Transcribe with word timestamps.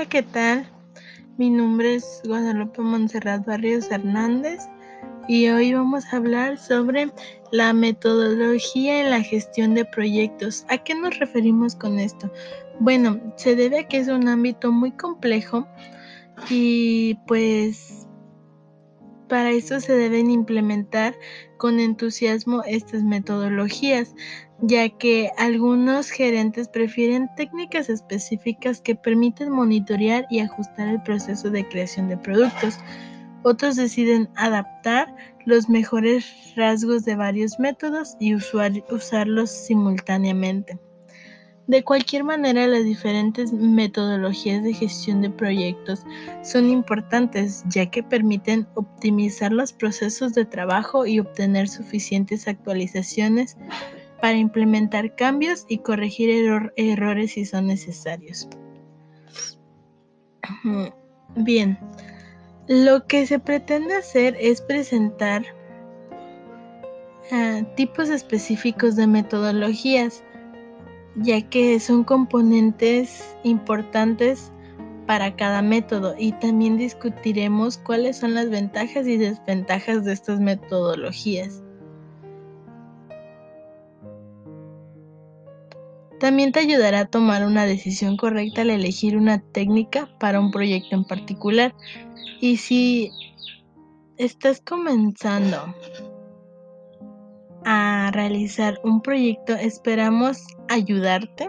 Hola, 0.00 0.08
¿qué 0.08 0.22
tal? 0.22 0.66
Mi 1.36 1.50
nombre 1.50 1.96
es 1.96 2.22
Guadalupe 2.24 2.80
Montserrat 2.80 3.44
Barrios 3.44 3.90
Hernández 3.90 4.62
y 5.28 5.50
hoy 5.50 5.74
vamos 5.74 6.06
a 6.06 6.16
hablar 6.16 6.56
sobre 6.56 7.12
la 7.52 7.74
metodología 7.74 9.02
en 9.02 9.10
la 9.10 9.20
gestión 9.20 9.74
de 9.74 9.84
proyectos. 9.84 10.64
¿A 10.70 10.78
qué 10.78 10.94
nos 10.94 11.18
referimos 11.18 11.76
con 11.76 11.98
esto? 11.98 12.32
Bueno, 12.78 13.20
se 13.36 13.54
debe 13.54 13.80
a 13.80 13.88
que 13.88 13.98
es 13.98 14.08
un 14.08 14.26
ámbito 14.26 14.72
muy 14.72 14.92
complejo 14.92 15.68
y 16.48 17.18
pues 17.26 18.08
para 19.28 19.50
eso 19.50 19.80
se 19.80 19.92
deben 19.92 20.30
implementar 20.30 21.14
con 21.58 21.78
entusiasmo 21.78 22.62
estas 22.64 23.02
metodologías, 23.02 24.14
ya 24.62 24.88
que 24.88 25.30
algunos 25.38 26.10
gerentes 26.10 26.68
prefieren 26.68 27.28
técnicas 27.36 27.88
específicas 27.88 28.80
que 28.80 28.94
permiten 28.94 29.50
monitorear 29.50 30.26
y 30.30 30.40
ajustar 30.40 30.88
el 30.88 31.02
proceso 31.02 31.50
de 31.50 31.66
creación 31.68 32.08
de 32.08 32.16
productos. 32.16 32.78
Otros 33.42 33.76
deciden 33.76 34.28
adaptar 34.36 35.14
los 35.46 35.68
mejores 35.68 36.26
rasgos 36.56 37.04
de 37.04 37.16
varios 37.16 37.58
métodos 37.58 38.16
y 38.20 38.34
usarlos 38.34 39.50
simultáneamente. 39.50 40.78
De 41.66 41.84
cualquier 41.84 42.24
manera, 42.24 42.66
las 42.66 42.84
diferentes 42.84 43.52
metodologías 43.52 44.64
de 44.64 44.74
gestión 44.74 45.22
de 45.22 45.30
proyectos 45.30 46.00
son 46.42 46.68
importantes 46.68 47.62
ya 47.68 47.88
que 47.88 48.02
permiten 48.02 48.66
optimizar 48.74 49.52
los 49.52 49.72
procesos 49.72 50.34
de 50.34 50.44
trabajo 50.44 51.06
y 51.06 51.20
obtener 51.20 51.68
suficientes 51.68 52.48
actualizaciones 52.48 53.56
para 54.20 54.36
implementar 54.36 55.14
cambios 55.14 55.64
y 55.68 55.78
corregir 55.78 56.30
errores 56.76 57.32
si 57.32 57.44
son 57.44 57.66
necesarios. 57.66 58.48
Bien, 61.36 61.78
lo 62.68 63.06
que 63.06 63.26
se 63.26 63.38
pretende 63.38 63.94
hacer 63.94 64.36
es 64.40 64.60
presentar 64.60 65.44
ah, 67.32 67.62
tipos 67.76 68.08
específicos 68.08 68.96
de 68.96 69.06
metodologías 69.06 70.22
ya 71.16 71.40
que 71.48 71.78
son 71.80 72.04
componentes 72.04 73.36
importantes 73.42 74.52
para 75.06 75.34
cada 75.34 75.60
método 75.62 76.14
y 76.16 76.32
también 76.32 76.76
discutiremos 76.76 77.78
cuáles 77.78 78.18
son 78.18 78.34
las 78.34 78.48
ventajas 78.48 79.06
y 79.06 79.16
desventajas 79.16 80.04
de 80.04 80.12
estas 80.12 80.40
metodologías. 80.40 81.62
También 86.20 86.52
te 86.52 86.60
ayudará 86.60 87.00
a 87.00 87.06
tomar 87.06 87.46
una 87.46 87.64
decisión 87.64 88.18
correcta 88.18 88.60
al 88.60 88.68
elegir 88.68 89.16
una 89.16 89.40
técnica 89.40 90.06
para 90.20 90.38
un 90.38 90.50
proyecto 90.50 90.94
en 90.94 91.04
particular. 91.04 91.74
Y 92.42 92.58
si 92.58 93.10
estás 94.18 94.60
comenzando 94.60 95.74
a 97.64 98.10
realizar 98.12 98.78
un 98.84 99.00
proyecto, 99.00 99.54
esperamos 99.54 100.46
ayudarte 100.68 101.48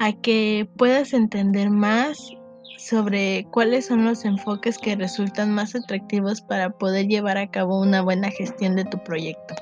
a 0.00 0.12
que 0.12 0.68
puedas 0.76 1.14
entender 1.14 1.70
más 1.70 2.30
sobre 2.76 3.46
cuáles 3.50 3.86
son 3.86 4.04
los 4.04 4.26
enfoques 4.26 4.76
que 4.76 4.96
resultan 4.96 5.50
más 5.54 5.74
atractivos 5.74 6.42
para 6.42 6.70
poder 6.70 7.06
llevar 7.06 7.38
a 7.38 7.50
cabo 7.50 7.80
una 7.80 8.02
buena 8.02 8.30
gestión 8.30 8.76
de 8.76 8.84
tu 8.84 9.02
proyecto. 9.02 9.54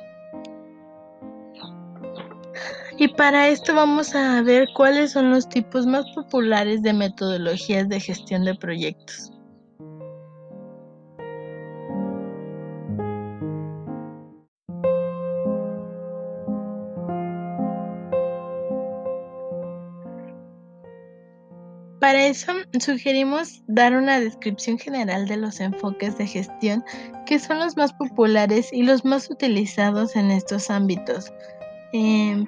Y 2.96 3.08
para 3.08 3.48
esto 3.48 3.74
vamos 3.74 4.14
a 4.14 4.40
ver 4.42 4.68
cuáles 4.74 5.12
son 5.12 5.30
los 5.30 5.48
tipos 5.48 5.84
más 5.84 6.04
populares 6.14 6.82
de 6.82 6.92
metodologías 6.92 7.88
de 7.88 7.98
gestión 7.98 8.44
de 8.44 8.54
proyectos. 8.54 9.32
Para 22.04 22.26
eso 22.26 22.52
sugerimos 22.78 23.62
dar 23.66 23.96
una 23.96 24.20
descripción 24.20 24.78
general 24.78 25.26
de 25.26 25.38
los 25.38 25.58
enfoques 25.58 26.18
de 26.18 26.26
gestión 26.26 26.84
que 27.24 27.38
son 27.38 27.58
los 27.58 27.78
más 27.78 27.94
populares 27.94 28.70
y 28.72 28.82
los 28.82 29.06
más 29.06 29.30
utilizados 29.30 30.14
en 30.14 30.30
estos 30.30 30.68
ámbitos. 30.68 31.32
Em, 31.94 32.46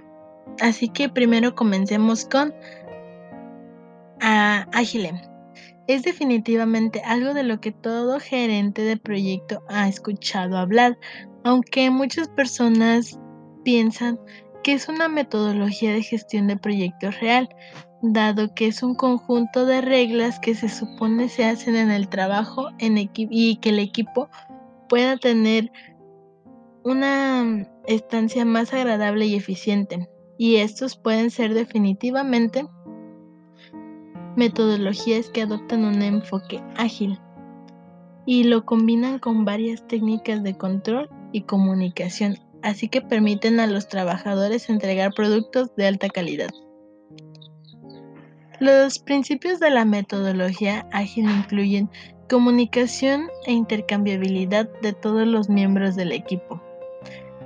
así 0.60 0.88
que 0.88 1.08
primero 1.08 1.54
comencemos 1.54 2.24
con 2.24 2.54
Agile. 4.20 5.12
Es 5.86 6.02
definitivamente 6.02 7.00
algo 7.04 7.32
de 7.32 7.44
lo 7.44 7.60
que 7.60 7.70
todo 7.70 8.18
gerente 8.18 8.82
de 8.82 8.96
proyecto 8.96 9.62
ha 9.68 9.88
escuchado 9.88 10.58
hablar, 10.58 10.98
aunque 11.44 11.90
muchas 11.90 12.28
personas 12.28 13.20
piensan 13.64 14.18
que 14.64 14.72
es 14.72 14.88
una 14.88 15.08
metodología 15.08 15.92
de 15.92 16.02
gestión 16.02 16.48
de 16.48 16.56
proyectos 16.56 17.20
real, 17.20 17.48
dado 18.02 18.52
que 18.54 18.66
es 18.66 18.82
un 18.82 18.96
conjunto 18.96 19.64
de 19.64 19.80
reglas 19.80 20.40
que 20.40 20.54
se 20.54 20.68
supone 20.68 21.28
se 21.28 21.44
hacen 21.44 21.76
en 21.76 21.90
el 21.90 22.08
trabajo 22.08 22.70
en 22.78 22.98
y 23.14 23.56
que 23.56 23.68
el 23.68 23.78
equipo 23.78 24.28
pueda 24.88 25.16
tener 25.16 25.70
una 26.84 27.66
estancia 27.86 28.44
más 28.44 28.72
agradable 28.72 29.26
y 29.26 29.36
eficiente. 29.36 30.08
Y 30.38 30.56
estos 30.56 30.97
pueden 30.97 31.30
ser 31.30 31.54
definitivamente 31.54 32.66
metodologías 34.36 35.30
que 35.30 35.42
adoptan 35.42 35.84
un 35.84 36.02
enfoque 36.02 36.62
ágil 36.76 37.19
y 38.26 38.44
lo 38.44 38.66
combinan 38.66 39.19
con 39.19 39.44
varias 39.44 39.86
técnicas 39.86 40.42
de 40.42 40.56
control 40.56 41.08
y 41.32 41.42
comunicación, 41.42 42.36
así 42.62 42.88
que 42.88 43.00
permiten 43.00 43.60
a 43.60 43.66
los 43.66 43.88
trabajadores 43.88 44.69
entregar 44.69 45.12
productos 45.14 45.74
de 45.76 45.86
alta 45.86 46.08
calidad. 46.08 46.50
Los 48.58 48.98
principios 48.98 49.60
de 49.60 49.70
la 49.70 49.84
metodología 49.84 50.88
ágil 50.91 51.30
incluyen 51.30 51.91
comunicación 52.28 53.28
e 53.47 53.53
intercambiabilidad 53.53 54.68
de 54.80 54.92
todos 54.92 55.26
los 55.26 55.48
miembros 55.48 55.94
del 55.94 56.12
equipo, 56.12 56.60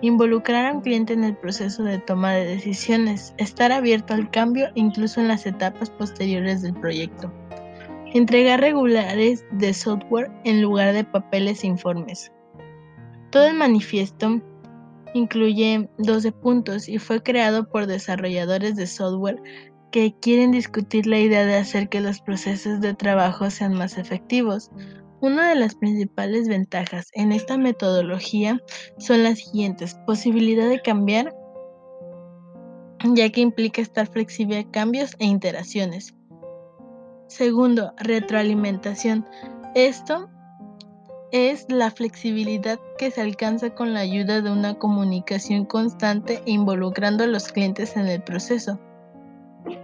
involucrar 0.02 0.66
a 0.66 0.72
un 0.72 0.80
cliente 0.80 1.12
en 1.12 1.24
el 1.24 1.36
proceso 1.36 1.82
de 1.82 1.98
toma 1.98 2.32
de 2.32 2.46
decisiones, 2.46 3.34
estar 3.38 3.72
abierto 3.72 4.14
al 4.14 4.30
cambio 4.30 4.68
incluso 4.74 5.20
en 5.20 5.28
las 5.28 5.46
etapas 5.46 5.90
posteriores 5.90 6.62
del 6.62 6.74
proyecto, 6.74 7.32
entregar 8.12 8.60
regulares 8.60 9.44
de 9.52 9.74
software 9.74 10.30
en 10.44 10.62
lugar 10.62 10.92
de 10.92 11.04
papeles 11.04 11.64
e 11.64 11.68
informes. 11.68 12.32
Todo 13.30 13.46
el 13.46 13.54
manifiesto 13.54 14.40
incluye 15.14 15.88
12 15.98 16.32
puntos 16.32 16.88
y 16.88 16.98
fue 16.98 17.22
creado 17.22 17.68
por 17.68 17.86
desarrolladores 17.86 18.76
de 18.76 18.86
software 18.86 19.40
que 19.90 20.14
quieren 20.20 20.52
discutir 20.52 21.06
la 21.06 21.18
idea 21.18 21.44
de 21.44 21.56
hacer 21.56 21.88
que 21.88 22.00
los 22.00 22.20
procesos 22.20 22.80
de 22.80 22.94
trabajo 22.94 23.50
sean 23.50 23.74
más 23.74 23.98
efectivos. 23.98 24.70
Una 25.22 25.50
de 25.50 25.54
las 25.54 25.74
principales 25.74 26.48
ventajas 26.48 27.10
en 27.12 27.32
esta 27.32 27.58
metodología 27.58 28.58
son 28.98 29.22
las 29.22 29.38
siguientes. 29.38 29.94
Posibilidad 30.06 30.68
de 30.68 30.80
cambiar, 30.80 31.36
ya 33.04 33.28
que 33.30 33.42
implica 33.42 33.82
estar 33.82 34.06
flexible 34.06 34.60
a 34.60 34.70
cambios 34.70 35.16
e 35.18 35.26
interacciones. 35.26 36.14
Segundo, 37.26 37.92
retroalimentación. 37.98 39.26
Esto 39.74 40.30
es 41.32 41.66
la 41.68 41.90
flexibilidad 41.90 42.80
que 42.96 43.10
se 43.10 43.20
alcanza 43.20 43.74
con 43.74 43.92
la 43.92 44.00
ayuda 44.00 44.40
de 44.40 44.50
una 44.50 44.78
comunicación 44.78 45.66
constante 45.66 46.42
e 46.46 46.52
involucrando 46.52 47.24
a 47.24 47.28
los 47.28 47.52
clientes 47.52 47.94
en 47.96 48.08
el 48.08 48.22
proceso. 48.22 48.80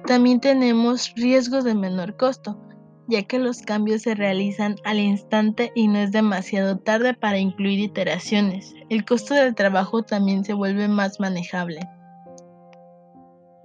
También 0.07 0.41
tenemos 0.41 1.13
riesgos 1.15 1.65
de 1.65 1.75
menor 1.75 2.17
costo, 2.17 2.59
ya 3.09 3.23
que 3.23 3.39
los 3.39 3.63
cambios 3.63 4.03
se 4.03 4.15
realizan 4.15 4.77
al 4.85 4.99
instante 4.99 5.73
y 5.75 5.89
no 5.89 5.99
es 5.99 6.13
demasiado 6.13 6.79
tarde 6.79 7.15
para 7.15 7.39
incluir 7.39 7.79
iteraciones. 7.79 8.75
El 8.89 9.05
costo 9.05 9.35
del 9.35 9.55
trabajo 9.55 10.03
también 10.03 10.45
se 10.45 10.53
vuelve 10.53 10.89
más 10.89 11.21
manejable. 11.21 11.81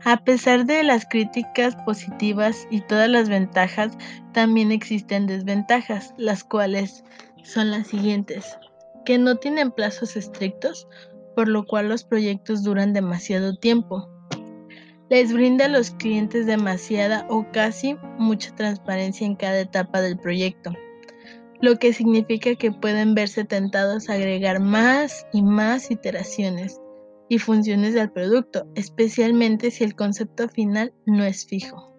A 0.03 0.23
pesar 0.23 0.65
de 0.65 0.83
las 0.83 1.05
críticas 1.05 1.75
positivas 1.85 2.67
y 2.71 2.81
todas 2.81 3.07
las 3.07 3.29
ventajas, 3.29 3.95
también 4.33 4.71
existen 4.71 5.27
desventajas, 5.27 6.13
las 6.17 6.43
cuales 6.43 7.03
son 7.43 7.69
las 7.69 7.88
siguientes, 7.88 8.57
que 9.05 9.19
no 9.19 9.35
tienen 9.35 9.71
plazos 9.71 10.15
estrictos, 10.15 10.88
por 11.35 11.47
lo 11.47 11.65
cual 11.65 11.89
los 11.89 12.03
proyectos 12.03 12.63
duran 12.63 12.93
demasiado 12.93 13.55
tiempo, 13.55 14.09
les 15.11 15.33
brinda 15.33 15.65
a 15.65 15.67
los 15.67 15.91
clientes 15.91 16.45
demasiada 16.45 17.27
o 17.29 17.45
casi 17.51 17.97
mucha 18.17 18.55
transparencia 18.55 19.27
en 19.27 19.35
cada 19.35 19.59
etapa 19.59 19.99
del 19.99 20.17
proyecto, 20.17 20.71
lo 21.59 21.75
que 21.75 21.91
significa 21.91 22.55
que 22.55 22.71
pueden 22.71 23.13
verse 23.13 23.43
tentados 23.43 24.09
a 24.09 24.13
agregar 24.13 24.61
más 24.61 25.27
y 25.33 25.41
más 25.43 25.91
iteraciones 25.91 26.79
y 27.27 27.39
funciones 27.39 27.93
del 27.93 28.09
producto, 28.09 28.65
especialmente 28.75 29.69
si 29.69 29.83
el 29.83 29.95
concepto 29.95 30.47
final 30.47 30.93
no 31.05 31.25
es 31.25 31.45
fijo. 31.45 31.90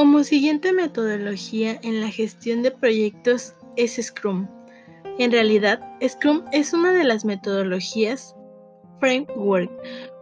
Como 0.00 0.24
siguiente 0.24 0.72
metodología 0.72 1.78
en 1.82 2.00
la 2.00 2.08
gestión 2.08 2.62
de 2.62 2.70
proyectos 2.70 3.54
es 3.76 4.00
Scrum. 4.02 4.48
En 5.18 5.30
realidad, 5.30 5.78
Scrum 6.02 6.42
es 6.52 6.72
una 6.72 6.94
de 6.94 7.04
las 7.04 7.26
metodologías 7.26 8.34
framework 8.98 9.70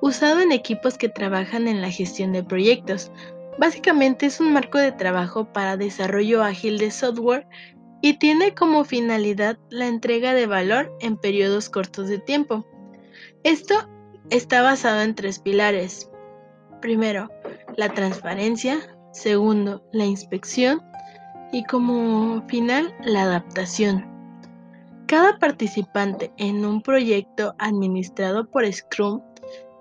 usado 0.03 0.41
en 0.41 0.51
equipos 0.51 0.99
que 0.99 1.09
trabajan 1.09 1.69
en 1.69 1.81
la 1.81 1.93
gestión 1.93 2.33
de 2.33 2.43
proyectos. 2.43 3.13
Básicamente 3.57 4.27
es 4.27 4.41
un 4.41 4.53
marco 4.53 4.79
de 4.79 4.91
trabajo 4.91 5.53
para 5.53 5.77
desarrollo 5.77 6.43
ágil 6.43 6.79
de 6.79 6.91
software 6.91 7.47
y 8.03 8.15
tiene 8.15 8.57
como 8.57 8.83
finalidad 8.83 9.59
la 9.71 9.87
entrega 9.87 10.35
de 10.35 10.47
valor 10.47 10.93
en 10.99 11.17
periodos 11.17 11.71
cortos 11.71 12.09
de 12.09 12.19
tiempo. 12.19 12.67
Esto 13.45 13.89
está 14.31 14.61
basado 14.61 15.03
en 15.03 15.15
tres 15.15 15.39
pilares. 15.39 16.11
Primero, 16.81 17.31
la 17.77 17.91
transparencia, 17.91 18.98
segundo, 19.13 19.83
la 19.93 20.05
inspección 20.05 20.83
y 21.53 21.65
como 21.65 22.47
final, 22.49 22.95
la 23.05 23.23
adaptación. 23.23 24.05
Cada 25.07 25.39
participante 25.39 26.31
en 26.37 26.67
un 26.67 26.83
proyecto 26.83 27.55
administrado 27.59 28.49
por 28.51 28.71
Scrum 28.71 29.23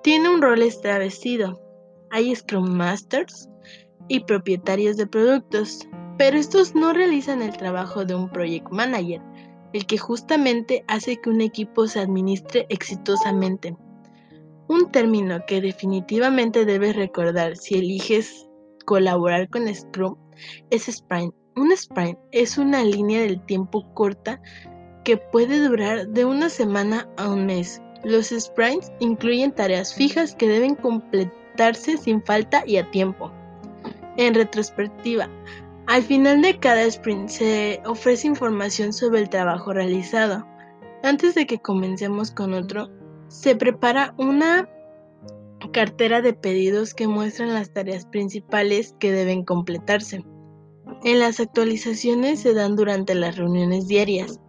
tiene 0.02 0.30
un 0.30 0.42
rol 0.42 0.62
establecido. 0.62 1.62
Hay 2.12 2.34
Scrum 2.34 2.70
Masters 2.70 3.50
y 4.08 4.22
propietarios 4.22 4.96
de 4.96 5.06
productos, 5.06 5.86
pero 6.18 6.38
estos 6.38 6.76
no 6.76 6.94
realizan 6.94 7.42
el 7.42 7.58
trabajo 7.58 8.06
de 8.06 8.16
un 8.16 8.30
Project 8.30 8.70
Manager, 8.72 9.22
el 9.74 9.86
que 9.86 9.98
justamente 9.98 10.86
hace 10.88 11.18
que 11.18 11.30
un 11.30 11.42
equipo 11.42 11.88
se 11.88 12.00
administre 12.00 12.66
exitosamente. 12.70 13.76
Un 14.70 14.92
término 14.92 15.40
que 15.46 15.60
definitivamente 15.60 16.64
debes 16.64 16.96
recordar 16.96 17.58
si 17.58 17.76
eliges 17.76 18.47
colaborar 18.88 19.50
con 19.50 19.68
Scrum 19.74 20.16
es 20.72 20.88
Sprint. 20.88 21.34
Un 21.58 21.72
sprint 21.74 22.18
es 22.32 22.58
una 22.58 22.84
línea 22.84 23.22
del 23.22 23.44
tiempo 23.46 23.86
corta 23.94 24.42
que 25.04 25.18
puede 25.18 25.60
durar 25.60 26.08
de 26.08 26.24
una 26.24 26.50
semana 26.50 27.08
a 27.18 27.30
un 27.30 27.46
mes. 27.46 27.82
Los 28.04 28.28
sprints 28.28 28.92
incluyen 29.00 29.52
tareas 29.52 29.94
fijas 29.94 30.36
que 30.36 30.48
deben 30.48 30.76
completarse 30.76 31.98
sin 31.98 32.24
falta 32.24 32.64
y 32.66 32.78
a 32.78 32.90
tiempo. 32.92 33.32
En 34.16 34.34
retrospectiva, 34.34 35.30
al 35.88 36.04
final 36.04 36.42
de 36.42 36.58
cada 36.58 36.84
sprint 36.84 37.30
se 37.30 37.82
ofrece 37.86 38.28
información 38.28 38.94
sobre 38.94 39.20
el 39.20 39.30
trabajo 39.30 39.74
realizado. 39.74 40.48
Antes 41.04 41.36
de 41.36 41.46
que 41.46 41.60
comencemos 41.60 42.32
con 42.32 42.54
otro, 42.54 42.90
se 43.28 43.56
prepara 43.56 44.14
una 44.18 44.70
cartera 45.72 46.22
de 46.22 46.34
pedidos 46.34 46.94
que 46.94 47.08
muestran 47.08 47.54
las 47.54 47.72
tareas 47.74 48.06
principales 48.06 48.96
que 49.00 49.12
deben 49.12 49.44
completarse. 49.44 50.24
En 51.04 51.20
las 51.20 51.40
actualizaciones 51.40 52.40
se 52.40 52.54
dan 52.54 52.76
durante 52.76 53.16
las 53.16 53.38
reuniones 53.38 53.88
diarias. 53.88 54.40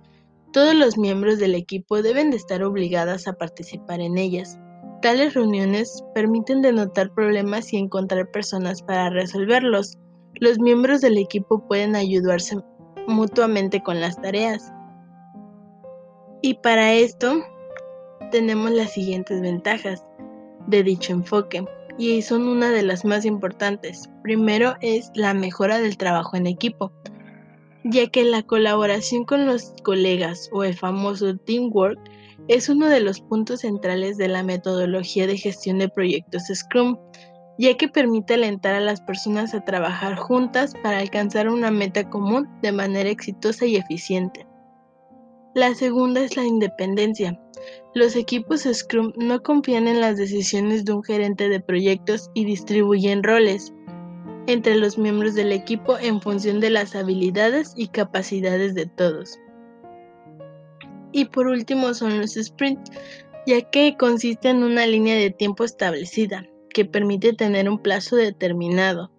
Todos 0.52 0.74
los 0.74 0.96
miembros 0.96 1.38
del 1.38 1.54
equipo 1.54 2.02
deben 2.02 2.30
de 2.30 2.36
estar 2.36 2.62
obligadas 2.62 3.28
a 3.28 3.34
participar 3.34 4.00
en 4.00 4.16
ellas. 4.16 4.58
Tales 5.02 5.34
reuniones 5.34 6.02
permiten 6.14 6.62
denotar 6.62 7.12
problemas 7.12 7.72
y 7.72 7.76
encontrar 7.76 8.30
personas 8.30 8.82
para 8.82 9.10
resolverlos. 9.10 9.98
Los 10.34 10.58
miembros 10.58 11.00
del 11.00 11.18
equipo 11.18 11.66
pueden 11.66 11.94
ayudarse 11.96 12.56
mutuamente 13.06 13.82
con 13.82 14.00
las 14.00 14.20
tareas. 14.20 14.72
Y 16.42 16.54
para 16.54 16.94
esto 16.94 17.42
tenemos 18.30 18.70
las 18.70 18.92
siguientes 18.92 19.40
ventajas 19.40 20.04
de 20.68 20.82
dicho 20.82 21.12
enfoque 21.12 21.64
y 21.98 22.22
son 22.22 22.46
una 22.46 22.70
de 22.70 22.82
las 22.82 23.04
más 23.04 23.24
importantes. 23.24 24.08
Primero 24.22 24.76
es 24.80 25.10
la 25.14 25.34
mejora 25.34 25.80
del 25.80 25.96
trabajo 25.96 26.36
en 26.36 26.46
equipo, 26.46 26.92
ya 27.84 28.06
que 28.06 28.24
la 28.24 28.42
colaboración 28.42 29.24
con 29.24 29.46
los 29.46 29.74
colegas 29.82 30.48
o 30.52 30.62
el 30.64 30.74
famoso 30.74 31.36
teamwork 31.36 31.98
es 32.46 32.68
uno 32.68 32.86
de 32.86 33.00
los 33.00 33.20
puntos 33.20 33.60
centrales 33.60 34.16
de 34.16 34.28
la 34.28 34.42
metodología 34.42 35.26
de 35.26 35.36
gestión 35.36 35.78
de 35.78 35.88
proyectos 35.88 36.44
Scrum, 36.54 36.96
ya 37.58 37.76
que 37.76 37.88
permite 37.88 38.34
alentar 38.34 38.74
a 38.74 38.80
las 38.80 39.00
personas 39.00 39.52
a 39.52 39.64
trabajar 39.64 40.16
juntas 40.16 40.72
para 40.82 40.98
alcanzar 40.98 41.48
una 41.48 41.70
meta 41.70 42.08
común 42.08 42.48
de 42.62 42.72
manera 42.72 43.10
exitosa 43.10 43.66
y 43.66 43.76
eficiente. 43.76 44.47
La 45.54 45.74
segunda 45.74 46.20
es 46.20 46.36
la 46.36 46.44
independencia, 46.44 47.38
los 47.94 48.16
equipos 48.16 48.68
Scrum 48.70 49.12
no 49.16 49.42
confían 49.42 49.88
en 49.88 50.00
las 50.00 50.16
decisiones 50.16 50.84
de 50.84 50.92
un 50.92 51.02
gerente 51.02 51.48
de 51.48 51.60
proyectos 51.60 52.30
y 52.34 52.44
distribuyen 52.44 53.22
roles 53.22 53.72
entre 54.46 54.76
los 54.76 54.98
miembros 54.98 55.34
del 55.34 55.52
equipo 55.52 55.98
en 55.98 56.20
función 56.20 56.60
de 56.60 56.70
las 56.70 56.94
habilidades 56.94 57.72
y 57.76 57.88
capacidades 57.88 58.74
de 58.74 58.86
todos. 58.86 59.38
Y 61.12 61.26
por 61.26 61.48
último 61.48 61.92
son 61.94 62.18
los 62.18 62.34
sprints, 62.34 62.90
ya 63.46 63.62
que 63.70 63.96
consiste 63.98 64.50
en 64.50 64.62
una 64.62 64.86
línea 64.86 65.16
de 65.16 65.30
tiempo 65.30 65.64
establecida, 65.64 66.46
que 66.72 66.84
permite 66.84 67.32
tener 67.32 67.68
un 67.68 67.78
plazo 67.78 68.16
determinado, 68.16 69.10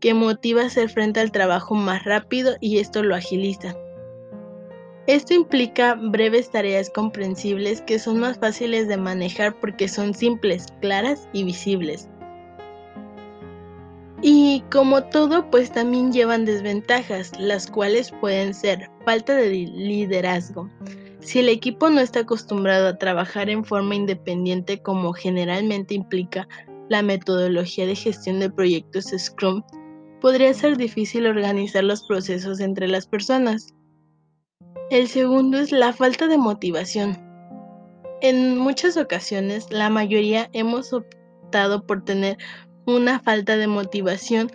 que 0.00 0.14
motiva 0.14 0.62
a 0.62 0.66
hacer 0.66 0.90
frente 0.90 1.20
al 1.20 1.32
trabajo 1.32 1.74
más 1.74 2.04
rápido 2.04 2.56
y 2.60 2.78
esto 2.78 3.02
lo 3.02 3.14
agiliza. 3.14 3.76
Esto 5.08 5.34
implica 5.34 5.94
breves 5.94 6.50
tareas 6.50 6.88
comprensibles 6.88 7.80
que 7.82 7.98
son 7.98 8.20
más 8.20 8.38
fáciles 8.38 8.86
de 8.86 8.96
manejar 8.96 9.58
porque 9.58 9.88
son 9.88 10.14
simples, 10.14 10.66
claras 10.80 11.28
y 11.32 11.42
visibles. 11.42 12.08
Y 14.24 14.62
como 14.70 15.02
todo, 15.02 15.50
pues 15.50 15.72
también 15.72 16.12
llevan 16.12 16.44
desventajas, 16.44 17.32
las 17.40 17.66
cuales 17.66 18.12
pueden 18.20 18.54
ser 18.54 18.88
falta 19.04 19.34
de 19.34 19.50
liderazgo. 19.50 20.70
Si 21.18 21.40
el 21.40 21.48
equipo 21.48 21.90
no 21.90 22.00
está 22.00 22.20
acostumbrado 22.20 22.86
a 22.86 22.98
trabajar 22.98 23.50
en 23.50 23.64
forma 23.64 23.96
independiente 23.96 24.80
como 24.80 25.12
generalmente 25.12 25.94
implica 25.94 26.46
la 26.88 27.02
metodología 27.02 27.86
de 27.86 27.96
gestión 27.96 28.38
de 28.38 28.50
proyectos 28.50 29.06
Scrum, 29.16 29.64
podría 30.20 30.54
ser 30.54 30.76
difícil 30.76 31.26
organizar 31.26 31.82
los 31.82 32.04
procesos 32.04 32.60
entre 32.60 32.86
las 32.86 33.06
personas. 33.06 33.74
El 34.92 35.08
segundo 35.08 35.56
es 35.56 35.72
la 35.72 35.94
falta 35.94 36.28
de 36.28 36.36
motivación. 36.36 37.16
En 38.20 38.58
muchas 38.58 38.98
ocasiones, 38.98 39.70
la 39.70 39.88
mayoría 39.88 40.50
hemos 40.52 40.92
optado 40.92 41.86
por 41.86 42.04
tener 42.04 42.36
una 42.86 43.18
falta 43.20 43.56
de 43.56 43.68
motivación, 43.68 44.50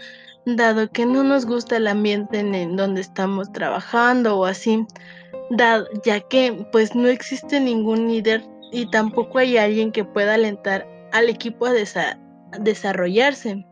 dado 0.46 0.92
que 0.92 1.08
no 1.08 1.24
nos 1.24 1.48
gusta 1.48 1.78
el 1.78 1.88
ambiente 1.88 2.38
en 2.38 2.76
donde 2.76 3.02
estamos 3.02 3.52
trabajando 3.52 4.38
o 4.38 4.46
así, 4.46 4.86
ya 6.06 6.20
que 6.30 6.68
pues 6.72 6.94
no 6.94 7.08
existe 7.08 7.60
ningún 7.60 8.08
líder 8.08 8.44
y 8.72 8.88
tampoco 8.92 9.40
hay 9.40 9.58
alguien 9.58 9.92
que 9.92 10.06
pueda 10.06 10.36
alentar 10.36 10.88
al 11.14 11.30
equipo 11.30 11.66
a 11.66 11.74
desarrollarse. 12.60 13.66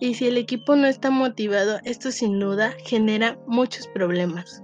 Y 0.00 0.14
si 0.14 0.28
el 0.28 0.36
equipo 0.36 0.76
no 0.76 0.86
está 0.86 1.10
motivado, 1.10 1.80
esto 1.82 2.12
sin 2.12 2.38
duda 2.38 2.74
genera 2.84 3.40
muchos 3.48 3.88
problemas. 3.88 4.62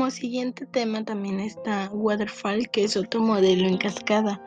Como 0.00 0.10
siguiente 0.10 0.64
tema 0.64 1.04
también 1.04 1.40
está 1.40 1.90
Waterfall, 1.92 2.70
que 2.70 2.84
es 2.84 2.96
otro 2.96 3.20
modelo 3.20 3.68
en 3.68 3.76
cascada. 3.76 4.40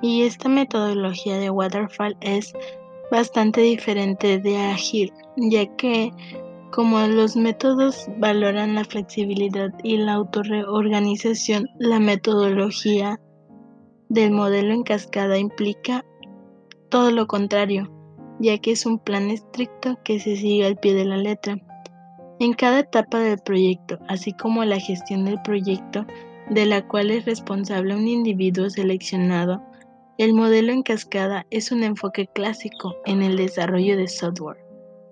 Y 0.00 0.22
esta 0.22 0.48
metodología 0.48 1.36
de 1.38 1.50
Waterfall 1.50 2.16
es 2.20 2.52
bastante 3.10 3.62
diferente 3.62 4.38
de 4.38 4.56
Agile, 4.56 5.12
ya 5.36 5.66
que 5.74 6.12
como 6.70 7.00
los 7.08 7.34
métodos 7.34 8.06
valoran 8.18 8.76
la 8.76 8.84
flexibilidad 8.84 9.74
y 9.82 9.96
la 9.96 10.12
autorreorganización, 10.12 11.68
la 11.80 11.98
metodología 11.98 13.20
del 14.10 14.30
modelo 14.30 14.74
en 14.74 14.84
cascada 14.84 15.38
implica 15.38 16.04
todo 16.88 17.10
lo 17.10 17.26
contrario, 17.26 17.90
ya 18.38 18.58
que 18.58 18.70
es 18.70 18.86
un 18.86 19.00
plan 19.00 19.28
estricto 19.28 19.98
que 20.04 20.20
se 20.20 20.36
sigue 20.36 20.64
al 20.64 20.76
pie 20.76 20.94
de 20.94 21.04
la 21.04 21.16
letra. 21.16 21.56
En 22.44 22.52
cada 22.52 22.80
etapa 22.80 23.20
del 23.20 23.38
proyecto, 23.38 23.98
así 24.06 24.34
como 24.34 24.66
la 24.66 24.78
gestión 24.78 25.24
del 25.24 25.40
proyecto, 25.40 26.04
de 26.50 26.66
la 26.66 26.86
cual 26.86 27.10
es 27.10 27.24
responsable 27.24 27.96
un 27.96 28.06
individuo 28.06 28.68
seleccionado, 28.68 29.62
el 30.18 30.34
modelo 30.34 30.70
en 30.70 30.82
cascada 30.82 31.46
es 31.48 31.72
un 31.72 31.82
enfoque 31.82 32.26
clásico 32.26 32.96
en 33.06 33.22
el 33.22 33.38
desarrollo 33.38 33.96
de 33.96 34.08
software, 34.08 34.62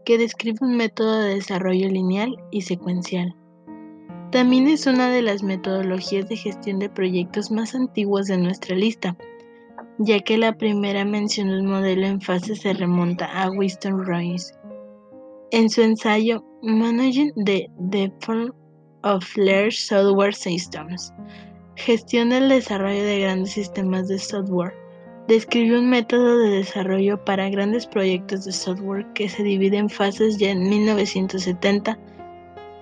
que 0.05 0.19
describe 0.19 0.59
un 0.61 0.77
método 0.77 1.21
de 1.21 1.37
desarrollo 1.37 1.89
lineal 1.89 2.37
y 2.51 2.61
secuencial. 2.61 3.35
También 4.31 4.69
es 4.69 4.87
una 4.87 5.09
de 5.09 5.23
las 5.23 5.43
metodologías 5.43 6.29
de 6.29 6.37
gestión 6.37 6.81
de 6.81 6.91
proyectos 6.91 7.51
más 7.51 7.75
antiguas 7.75 8.27
de 8.27 8.37
nuestra 8.37 8.77
lista, 8.77 9.17
ya 9.97 10.21
que 10.21 10.37
la 10.37 10.53
primera 10.59 11.07
mención 11.07 11.49
del 11.49 11.63
modelo 11.63 12.07
en 12.07 12.21
fase 12.21 12.57
se 12.57 12.75
remonta 12.75 13.25
a 13.25 13.51
Winston 13.51 14.05
Royce 14.05 14.53
en 15.51 15.71
su 15.71 15.83
ensayo 15.83 16.45
Managing 16.65 17.33
the 17.35 17.69
Development 17.91 18.55
of 19.03 19.37
Large 19.37 19.81
Software 19.81 20.33
Systems, 20.33 21.13
gestión 21.75 22.29
del 22.29 22.49
desarrollo 22.49 23.03
de 23.03 23.19
grandes 23.19 23.51
sistemas 23.51 24.07
de 24.07 24.21
software. 24.21 24.73
Describió 25.27 25.81
un 25.81 25.91
método 25.91 26.39
de 26.39 26.51
desarrollo 26.51 27.25
para 27.25 27.51
grandes 27.51 27.89
proyectos 27.89 28.45
de 28.45 28.53
software 28.53 29.13
que 29.13 29.29
se 29.29 29.43
divide 29.43 29.79
en 29.79 29.91
fases 29.91 30.39
ya 30.39 30.51
en 30.51 30.71
1970 30.71 31.99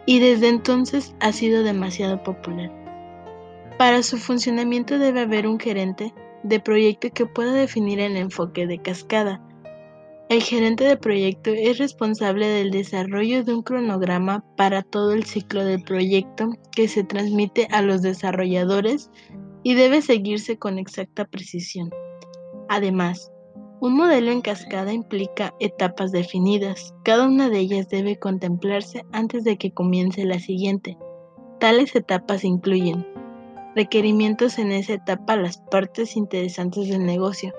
y 0.05 0.19
desde 0.19 0.49
entonces 0.49 1.15
ha 1.21 1.33
sido 1.33 1.63
demasiado 1.63 2.23
popular. 2.23 2.71
Para 3.79 4.03
su 4.03 4.19
funcionamiento 4.19 4.99
debe 4.99 5.21
haber 5.21 5.47
un 5.47 5.59
gerente 5.59 6.13
de 6.43 6.61
proyecto 6.61 7.09
que 7.15 7.25
pueda 7.25 7.55
definir 7.55 7.99
el 8.01 8.19
enfoque 8.19 8.67
de 8.67 8.77
cascada. 8.77 9.41
El 10.31 10.45
gerente 10.45 10.85
de 10.85 10.97
proyecto 10.97 11.51
es 11.51 11.79
responsable 11.79 12.47
del 12.47 12.71
desarrollo 12.71 13.43
de 13.43 13.53
un 13.53 13.65
cronograma 13.65 14.45
para 14.57 14.85
todo 14.85 15.11
el 15.13 15.25
ciclo 15.25 15.65
del 15.65 15.83
proyecto 15.83 16.51
que 16.71 16.87
se 16.87 17.03
transmite 17.03 17.67
a 17.73 17.83
los 17.83 18.01
desarrolladores 18.01 19.11
y 19.65 19.75
debe 19.75 20.03
seguirse 20.03 20.57
con 20.57 20.79
exacta 20.79 21.25
precisión. 21.25 21.91
Además, 22.69 23.33
un 23.81 23.97
modelo 23.97 24.31
en 24.31 24.41
cascada 24.41 24.93
implica 24.93 25.53
etapas 25.59 26.13
definidas. 26.13 26.95
Cada 27.03 27.27
una 27.27 27.51
de 27.51 27.59
ellas 27.59 27.89
debe 27.89 28.17
contemplarse 28.17 29.05
antes 29.11 29.43
de 29.43 29.59
que 29.59 29.73
comience 29.73 30.25
la 30.25 30.39
siguiente. 30.39 30.97
Tales 31.59 31.97
etapas 31.97 32.45
incluyen 32.45 33.05
requerimientos 33.75 34.61
en 34.61 34.71
esa 34.71 34.93
etapa 34.93 35.35
las 35.35 35.59
partes 35.73 36.17
interesantes 36.17 36.89
del 36.89 37.05
negocio, 37.05 37.53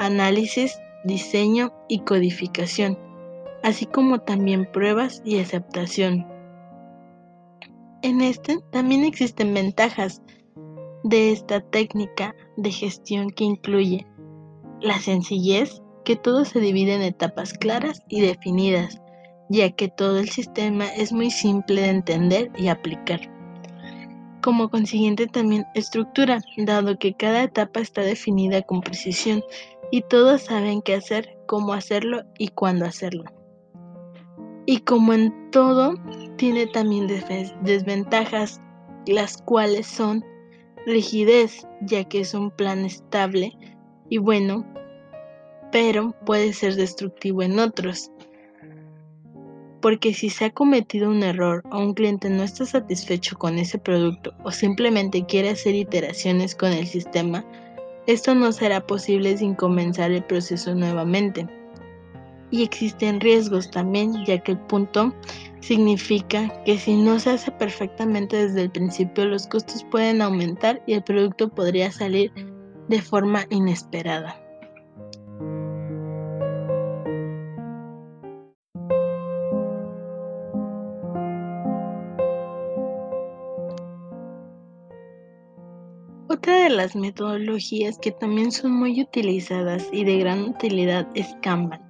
análisis, 0.00 0.76
diseño 1.06 1.72
y 1.88 2.00
codificación, 2.00 2.98
así 3.62 3.86
como 3.86 4.20
también 4.20 4.70
pruebas 4.70 5.22
y 5.24 5.38
aceptación. 5.38 6.26
En 8.02 8.20
este 8.20 8.58
también 8.70 9.04
existen 9.04 9.54
ventajas 9.54 10.22
de 11.04 11.32
esta 11.32 11.60
técnica 11.60 12.34
de 12.56 12.70
gestión 12.70 13.30
que 13.30 13.44
incluye 13.44 14.06
la 14.80 14.98
sencillez, 14.98 15.82
que 16.04 16.16
todo 16.16 16.44
se 16.44 16.60
divide 16.60 16.94
en 16.94 17.02
etapas 17.02 17.54
claras 17.54 18.02
y 18.08 18.20
definidas, 18.20 19.00
ya 19.48 19.70
que 19.70 19.88
todo 19.88 20.18
el 20.18 20.28
sistema 20.28 20.86
es 20.86 21.12
muy 21.12 21.30
simple 21.30 21.82
de 21.82 21.88
entender 21.88 22.50
y 22.56 22.68
aplicar. 22.68 23.20
Como 24.42 24.68
consiguiente 24.68 25.26
también 25.26 25.64
estructura, 25.74 26.40
dado 26.56 26.98
que 26.98 27.14
cada 27.14 27.42
etapa 27.42 27.80
está 27.80 28.02
definida 28.02 28.62
con 28.62 28.80
precisión 28.80 29.42
y 29.90 30.02
todos 30.02 30.42
saben 30.42 30.82
qué 30.82 30.94
hacer, 30.94 31.36
cómo 31.46 31.72
hacerlo 31.72 32.22
y 32.38 32.48
cuándo 32.48 32.84
hacerlo. 32.84 33.24
Y 34.66 34.80
como 34.80 35.12
en 35.12 35.50
todo, 35.50 35.94
tiene 36.36 36.66
también 36.66 37.06
desventajas, 37.62 38.60
las 39.06 39.38
cuales 39.38 39.86
son 39.86 40.24
rigidez, 40.86 41.66
ya 41.82 42.04
que 42.04 42.20
es 42.20 42.34
un 42.34 42.50
plan 42.50 42.84
estable, 42.84 43.56
y 44.08 44.18
bueno, 44.18 44.64
pero 45.70 46.14
puede 46.24 46.52
ser 46.52 46.74
destructivo 46.74 47.42
en 47.42 47.58
otros. 47.58 48.10
Porque 49.80 50.14
si 50.14 50.30
se 50.30 50.46
ha 50.46 50.50
cometido 50.50 51.10
un 51.10 51.22
error 51.22 51.62
o 51.70 51.78
un 51.78 51.94
cliente 51.94 52.28
no 52.28 52.42
está 52.42 52.64
satisfecho 52.66 53.36
con 53.38 53.58
ese 53.58 53.78
producto 53.78 54.32
o 54.42 54.50
simplemente 54.50 55.24
quiere 55.26 55.50
hacer 55.50 55.74
iteraciones 55.74 56.54
con 56.54 56.72
el 56.72 56.86
sistema, 56.86 57.44
esto 58.06 58.34
no 58.34 58.52
será 58.52 58.86
posible 58.86 59.36
sin 59.36 59.54
comenzar 59.54 60.12
el 60.12 60.24
proceso 60.24 60.74
nuevamente. 60.74 61.48
Y 62.50 62.62
existen 62.62 63.20
riesgos 63.20 63.70
también, 63.70 64.24
ya 64.24 64.38
que 64.38 64.52
el 64.52 64.58
punto 64.58 65.12
significa 65.60 66.62
que 66.64 66.78
si 66.78 66.96
no 66.96 67.18
se 67.18 67.30
hace 67.30 67.50
perfectamente 67.50 68.36
desde 68.36 68.62
el 68.62 68.70
principio, 68.70 69.24
los 69.24 69.48
costos 69.48 69.84
pueden 69.90 70.22
aumentar 70.22 70.80
y 70.86 70.94
el 70.94 71.02
producto 71.02 71.48
podría 71.48 71.90
salir 71.90 72.32
de 72.88 73.02
forma 73.02 73.46
inesperada. 73.50 74.45
Otra 86.46 86.62
de 86.62 86.70
las 86.70 86.94
metodologías 86.94 87.98
que 87.98 88.12
también 88.12 88.52
son 88.52 88.70
muy 88.70 89.02
utilizadas 89.02 89.88
y 89.90 90.04
de 90.04 90.18
gran 90.18 90.44
utilidad 90.44 91.08
es 91.14 91.26
Kanban. 91.42 91.82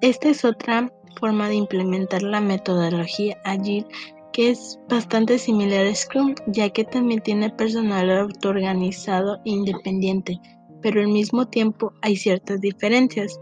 Esta 0.00 0.30
es 0.30 0.46
otra 0.46 0.90
forma 1.20 1.50
de 1.50 1.56
implementar 1.56 2.22
la 2.22 2.40
metodología 2.40 3.36
Agile 3.44 3.84
que 4.32 4.48
es 4.48 4.80
bastante 4.88 5.38
similar 5.38 5.84
a 5.84 5.94
Scrum, 5.94 6.34
ya 6.46 6.70
que 6.70 6.84
también 6.84 7.20
tiene 7.20 7.50
personal 7.50 8.10
autoorganizado 8.10 9.36
e 9.44 9.50
independiente, 9.50 10.40
pero 10.80 11.02
al 11.02 11.08
mismo 11.08 11.46
tiempo 11.48 11.92
hay 12.00 12.16
ciertas 12.16 12.62
diferencias. 12.62 13.38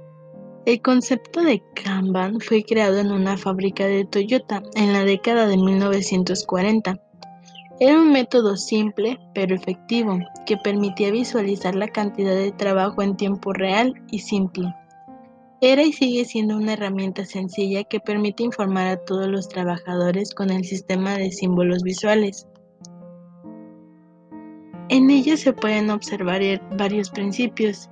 El 0.66 0.82
concepto 0.82 1.42
de 1.42 1.62
Kanban 1.76 2.40
fue 2.40 2.64
creado 2.64 2.98
en 2.98 3.12
una 3.12 3.36
fábrica 3.36 3.86
de 3.86 4.04
Toyota 4.04 4.64
en 4.74 4.94
la 4.94 5.04
década 5.04 5.46
de 5.46 5.56
1940. 5.56 7.00
Era 7.82 7.98
un 7.98 8.12
método 8.12 8.58
simple 8.58 9.18
pero 9.32 9.54
efectivo 9.54 10.18
que 10.44 10.58
permitía 10.58 11.10
visualizar 11.10 11.74
la 11.74 11.88
cantidad 11.88 12.34
de 12.34 12.52
trabajo 12.52 13.00
en 13.00 13.16
tiempo 13.16 13.54
real 13.54 13.94
y 14.10 14.18
simple. 14.18 14.74
Era 15.62 15.82
y 15.82 15.92
sigue 15.94 16.26
siendo 16.26 16.58
una 16.58 16.74
herramienta 16.74 17.24
sencilla 17.24 17.84
que 17.84 17.98
permite 17.98 18.42
informar 18.42 18.86
a 18.86 19.02
todos 19.04 19.28
los 19.28 19.48
trabajadores 19.48 20.34
con 20.34 20.50
el 20.50 20.62
sistema 20.64 21.16
de 21.16 21.30
símbolos 21.30 21.82
visuales. 21.82 22.46
En 24.90 25.08
ella 25.08 25.38
se 25.38 25.54
pueden 25.54 25.88
observar 25.88 26.42
varios 26.76 27.08
principios, 27.08 27.88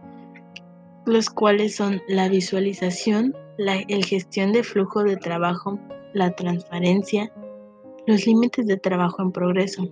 los 1.06 1.30
cuales 1.30 1.76
son 1.76 2.02
la 2.08 2.28
visualización, 2.28 3.34
la 3.56 3.76
el 3.88 4.04
gestión 4.04 4.52
de 4.52 4.64
flujo 4.64 5.02
de 5.02 5.16
trabajo, 5.16 5.78
la 6.12 6.30
transparencia, 6.32 7.32
los 8.08 8.26
límites 8.26 8.66
de 8.66 8.78
trabajo 8.78 9.22
en 9.22 9.30
progreso, 9.30 9.88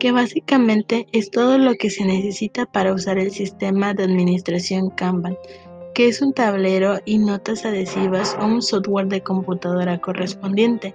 que 0.00 0.10
básicamente 0.10 1.06
es 1.12 1.30
todo 1.30 1.58
lo 1.58 1.74
que 1.74 1.90
se 1.90 2.04
necesita 2.04 2.66
para 2.66 2.92
usar 2.92 3.18
el 3.18 3.30
sistema 3.30 3.94
de 3.94 4.02
administración 4.04 4.90
Kanban 4.90 5.36
que 5.94 6.08
es 6.08 6.20
un 6.20 6.32
tablero 6.32 6.98
y 7.04 7.18
notas 7.18 7.64
adhesivas 7.64 8.36
o 8.40 8.46
un 8.46 8.62
software 8.62 9.06
de 9.06 9.22
computadora 9.22 10.00
correspondiente. 10.00 10.94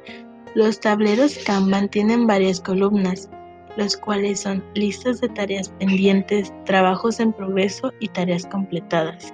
Los 0.56 0.82
tableros 0.82 1.38
Kanban 1.46 1.88
tienen 1.89 2.27
varias 2.27 2.60
columnas, 2.60 3.29
los 3.77 3.96
cuales 3.96 4.41
son 4.41 4.63
listas 4.75 5.22
de 5.22 5.29
tareas 5.29 5.70
pendientes, 5.79 6.53
trabajos 6.65 7.22
en 7.22 7.32
progreso 7.32 7.94
y 8.01 8.10
tareas 8.10 8.46
completadas. 8.46 9.34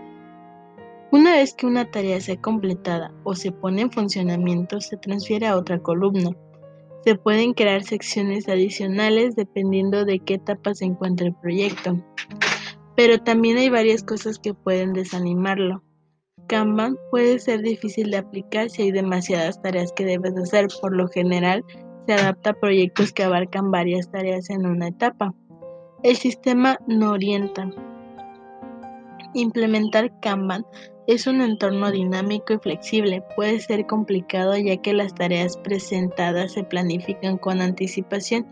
Una 1.12 1.34
vez 1.34 1.54
que 1.56 1.66
una 1.66 1.90
tarea 1.90 2.22
sea 2.22 2.40
completada 2.42 3.12
o 3.24 3.34
se 3.34 3.52
pone 3.52 3.84
en 3.84 3.92
funcionamiento, 3.92 4.80
se 4.82 4.98
transfiere 4.98 5.48
a 5.48 5.58
otra 5.58 5.80
columna. 5.80 6.30
Se 7.06 7.14
pueden 7.14 7.54
crear 7.54 7.84
secciones 7.84 8.50
adicionales 8.50 9.36
dependiendo 9.36 10.06
de 10.06 10.18
qué 10.20 10.36
etapa 10.36 10.74
se 10.74 10.86
encuentra 10.86 11.28
el 11.28 11.36
proyecto. 11.36 12.04
Pero 12.96 13.20
también 13.20 13.58
hay 13.58 13.70
varias 13.70 14.02
cosas 14.02 14.40
que 14.40 14.56
pueden 14.56 14.94
desanimarlo. 14.94 15.84
Kanban 16.48 16.98
puede 17.12 17.38
ser 17.38 17.62
difícil 17.62 18.10
de 18.10 18.18
aplicar 18.18 18.72
si 18.72 18.84
hay 18.84 18.92
demasiadas 18.92 19.62
tareas 19.62 19.94
que 19.94 20.04
debes 20.04 20.36
hacer. 20.36 20.68
Por 20.82 20.96
lo 20.96 21.08
general, 21.08 21.64
se 22.08 22.14
adapta 22.14 22.52
a 22.52 22.60
proyectos 22.60 23.14
que 23.14 23.24
abarcan 23.24 23.70
varias 23.70 24.10
tareas 24.10 24.50
en 24.50 24.66
una 24.66 24.88
etapa. 24.88 25.36
El 26.02 26.16
sistema 26.16 26.80
no 26.88 27.12
orienta. 27.12 27.70
Implementar 29.36 30.20
Kanban 30.22 30.66
es 31.08 31.28
un 31.28 31.42
entorno 31.42 31.92
dinámico 31.92 32.54
y 32.54 32.58
flexible. 32.58 33.24
Puede 33.36 33.60
ser 33.60 33.86
complicado 33.86 34.58
ya 34.58 34.78
que 34.78 34.94
las 34.94 35.14
tareas 35.14 35.58
presentadas 35.58 36.54
se 36.54 36.64
planifican 36.64 37.38
con 37.38 37.62
anticipación 37.62 38.46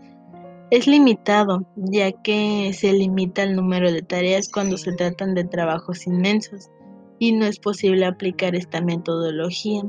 es 0.70 0.86
limitado, 0.86 1.64
ya 1.76 2.10
que 2.10 2.72
se 2.72 2.92
limita 2.92 3.42
el 3.42 3.54
número 3.54 3.92
de 3.92 4.02
tareas 4.02 4.48
cuando 4.48 4.76
se 4.76 4.92
tratan 4.92 5.34
de 5.34 5.44
trabajos 5.44 6.06
inmensos 6.06 6.70
y 7.18 7.32
no 7.32 7.44
es 7.44 7.58
posible 7.58 8.06
aplicar 8.06 8.56
esta 8.56 8.80
metodología. 8.80 9.82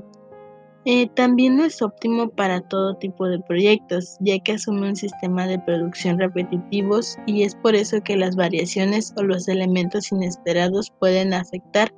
Eh, 0.86 1.08
también 1.16 1.56
no 1.56 1.66
es 1.66 1.82
óptimo 1.82 2.30
para 2.30 2.62
todo 2.62 2.98
tipo 2.98 3.28
de 3.28 3.40
proyectos, 3.40 4.18
ya 4.20 4.38
que 4.38 4.52
asume 4.52 4.90
un 4.90 4.96
sistema 4.96 5.48
de 5.48 5.58
producción 5.58 6.20
repetitivos 6.20 7.18
y 7.26 7.42
es 7.42 7.56
por 7.56 7.74
eso 7.74 8.04
que 8.04 8.18
las 8.18 8.36
variaciones 8.36 9.12
o 9.18 9.24
los 9.24 9.48
elementos 9.48 10.12
inesperados 10.12 10.92
pueden 11.00 11.34
afectar 11.34 11.92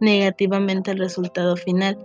negativamente 0.00 0.90
el 0.90 0.98
resultado 0.98 1.56
final. 1.56 1.98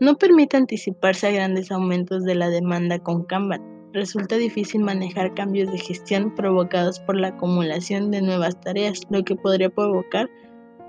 No 0.00 0.16
permite 0.16 0.56
anticiparse 0.56 1.28
a 1.28 1.32
grandes 1.32 1.70
aumentos 1.70 2.24
de 2.24 2.34
la 2.34 2.50
demanda 2.50 2.98
con 2.98 3.24
Kanban 3.24 3.76
resulta 3.96 4.36
difícil 4.36 4.82
manejar 4.82 5.32
cambios 5.32 5.72
de 5.72 5.78
gestión 5.78 6.34
provocados 6.34 7.00
por 7.00 7.16
la 7.16 7.28
acumulación 7.28 8.10
de 8.10 8.20
nuevas 8.20 8.60
tareas, 8.60 9.00
lo 9.08 9.24
que 9.24 9.36
podría 9.36 9.70
provocar 9.70 10.28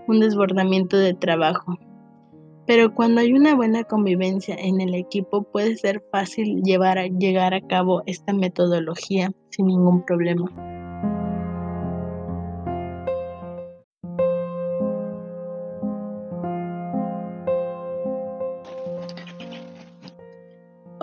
un 0.08 0.20
desbordamiento 0.20 0.98
de 0.98 1.14
trabajo. 1.14 1.78
pero 2.66 2.94
cuando 2.94 3.22
hay 3.22 3.32
una 3.32 3.56
buena 3.56 3.86
convivencia 3.86 4.54
en 4.56 4.82
el 4.82 4.94
equipo 4.94 5.44
puede 5.44 5.78
ser 5.78 6.04
fácil 6.12 6.62
llevar 6.64 6.98
a, 6.98 7.08
llegar 7.08 7.54
a 7.54 7.62
cabo 7.62 8.04
esta 8.08 8.34
metodología 8.34 9.32
sin 9.52 9.68
ningún 9.68 10.04
problema. 10.04 10.77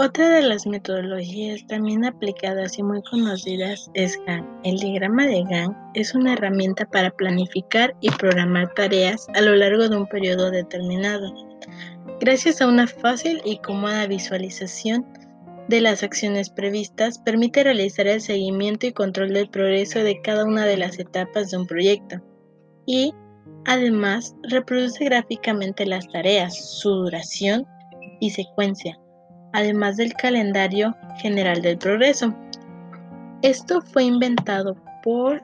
Otra 0.04 0.28
de 0.28 0.42
las 0.42 0.66
metodologías 0.66 1.66
también 1.66 2.04
aplicadas 2.04 2.78
y 2.78 2.82
muy 2.82 3.02
conocidas 3.04 3.90
es 3.94 4.20
GAN. 4.26 4.46
El 4.62 4.76
diagrama 4.76 5.26
de 5.26 5.42
GAN 5.44 5.74
es 5.94 6.14
una 6.14 6.34
herramienta 6.34 6.84
para 6.84 7.10
planificar 7.10 7.96
y 8.02 8.10
programar 8.10 8.70
tareas 8.74 9.26
a 9.34 9.40
lo 9.40 9.56
largo 9.56 9.88
de 9.88 9.96
un 9.96 10.06
periodo 10.06 10.50
determinado. 10.50 11.32
Gracias 12.20 12.60
a 12.60 12.68
una 12.68 12.86
fácil 12.86 13.40
y 13.46 13.56
cómoda 13.60 14.06
visualización 14.06 15.06
de 15.68 15.80
las 15.80 16.02
acciones 16.02 16.50
previstas, 16.50 17.18
permite 17.20 17.64
realizar 17.64 18.06
el 18.06 18.20
seguimiento 18.20 18.86
y 18.86 18.92
control 18.92 19.32
del 19.32 19.48
progreso 19.48 20.00
de 20.00 20.20
cada 20.20 20.44
una 20.44 20.66
de 20.66 20.76
las 20.76 20.98
etapas 20.98 21.50
de 21.50 21.56
un 21.56 21.66
proyecto. 21.66 22.20
Y, 22.84 23.14
además, 23.64 24.36
reproduce 24.42 25.02
gráficamente 25.06 25.86
las 25.86 26.06
tareas, 26.08 26.78
su 26.78 26.90
duración 26.90 27.66
y 28.20 28.32
secuencia 28.32 28.98
además 29.54 29.96
del 29.96 30.12
calendario 30.14 30.94
general 31.16 31.62
del 31.62 31.78
progreso. 31.78 32.34
Esto 33.40 33.80
fue 33.80 34.04
inventado 34.04 34.76
por 35.02 35.40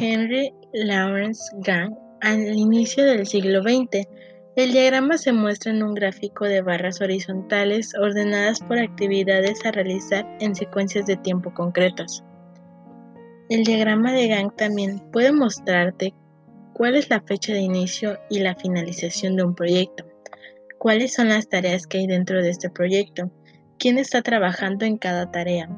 Henry 0.00 0.52
Lawrence 0.72 1.42
Gang 1.58 1.94
al 2.22 2.40
inicio 2.40 3.04
del 3.04 3.26
siglo 3.26 3.62
XX. 3.62 4.08
El 4.56 4.72
diagrama 4.72 5.18
se 5.18 5.32
muestra 5.32 5.70
en 5.70 5.82
un 5.82 5.94
gráfico 5.94 6.46
de 6.46 6.62
barras 6.62 7.00
horizontales 7.02 7.94
ordenadas 7.94 8.60
por 8.60 8.78
actividades 8.78 9.64
a 9.66 9.70
realizar 9.70 10.26
en 10.40 10.54
secuencias 10.54 11.04
de 11.06 11.16
tiempo 11.16 11.52
concretas. 11.52 12.24
El 13.50 13.64
diagrama 13.64 14.12
de 14.12 14.28
Gang 14.28 14.56
también 14.56 14.98
puede 15.12 15.30
mostrarte 15.30 16.14
cuál 16.72 16.96
es 16.96 17.10
la 17.10 17.20
fecha 17.20 17.52
de 17.52 17.60
inicio 17.60 18.18
y 18.30 18.38
la 18.38 18.54
finalización 18.54 19.36
de 19.36 19.44
un 19.44 19.54
proyecto 19.54 20.09
cuáles 20.80 21.12
son 21.12 21.28
las 21.28 21.46
tareas 21.46 21.86
que 21.86 21.98
hay 21.98 22.06
dentro 22.06 22.42
de 22.42 22.48
este 22.48 22.70
proyecto, 22.70 23.30
quién 23.78 23.98
está 23.98 24.22
trabajando 24.22 24.86
en 24.86 24.96
cada 24.96 25.30
tarea, 25.30 25.68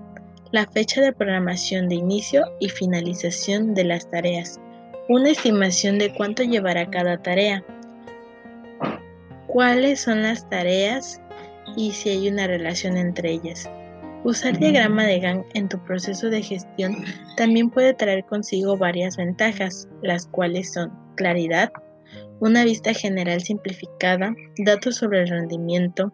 la 0.52 0.64
fecha 0.68 1.00
de 1.00 1.12
programación 1.12 1.88
de 1.88 1.97
inicio 1.97 2.44
y 2.61 2.68
finalización 2.68 3.75
de 3.75 3.82
las 3.82 4.09
tareas, 4.09 4.61
una 5.09 5.30
estimación 5.30 5.99
de 5.99 6.14
cuánto 6.14 6.44
llevará 6.44 6.88
cada 6.88 7.21
tarea, 7.21 7.64
cuáles 9.49 9.99
son 9.99 10.23
las 10.23 10.49
tareas 10.49 11.21
y 11.76 11.90
si 11.90 12.11
hay 12.11 12.28
una 12.28 12.47
relación 12.47 12.97
entre 12.97 13.32
ellas. 13.32 13.68
Usar 14.23 14.56
diagrama 14.56 15.02
de 15.02 15.18
Gantt 15.18 15.47
en 15.54 15.68
tu 15.68 15.82
proceso 15.82 16.30
de 16.30 16.42
gestión 16.42 16.94
también 17.37 17.71
puede 17.71 17.92
traer 17.92 18.25
consigo 18.25 18.76
varias 18.76 19.16
ventajas, 19.16 19.88
las 20.00 20.28
cuales 20.28 20.73
son 20.73 20.92
claridad, 21.16 21.73
una 22.42 22.64
vista 22.64 22.92
general 22.92 23.40
simplificada, 23.40 24.34
datos 24.58 24.96
sobre 24.96 25.20
el 25.20 25.28
rendimiento, 25.28 26.12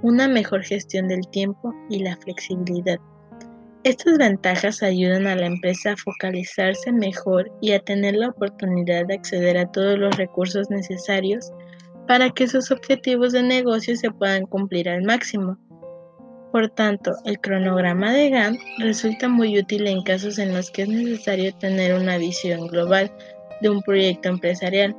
una 0.00 0.26
mejor 0.26 0.64
gestión 0.64 1.08
del 1.08 1.20
tiempo 1.28 1.74
y 1.90 1.98
la 1.98 2.16
flexibilidad. 2.16 2.98
Estas 3.84 4.16
ventajas 4.16 4.82
ayudan 4.82 5.26
a 5.26 5.36
la 5.36 5.44
empresa 5.44 5.92
a 5.92 5.96
focalizarse 5.98 6.90
mejor 6.90 7.52
y 7.60 7.72
a 7.72 7.80
tener 7.80 8.14
la 8.14 8.30
oportunidad 8.30 9.06
de 9.06 9.14
acceder 9.16 9.58
a 9.58 9.70
todos 9.70 9.98
los 9.98 10.16
recursos 10.16 10.70
necesarios 10.70 11.52
para 12.06 12.30
que 12.30 12.48
sus 12.48 12.70
objetivos 12.70 13.32
de 13.32 13.42
negocio 13.42 13.94
se 13.94 14.10
puedan 14.10 14.46
cumplir 14.46 14.88
al 14.88 15.02
máximo. 15.02 15.58
Por 16.50 16.70
tanto, 16.70 17.12
el 17.26 17.38
cronograma 17.40 18.14
de 18.14 18.30
Gantt 18.30 18.58
resulta 18.78 19.28
muy 19.28 19.58
útil 19.58 19.86
en 19.86 20.02
casos 20.02 20.38
en 20.38 20.54
los 20.54 20.70
que 20.70 20.82
es 20.82 20.88
necesario 20.88 21.54
tener 21.56 21.92
una 21.94 22.16
visión 22.16 22.68
global 22.68 23.12
de 23.60 23.68
un 23.68 23.82
proyecto 23.82 24.30
empresarial 24.30 24.96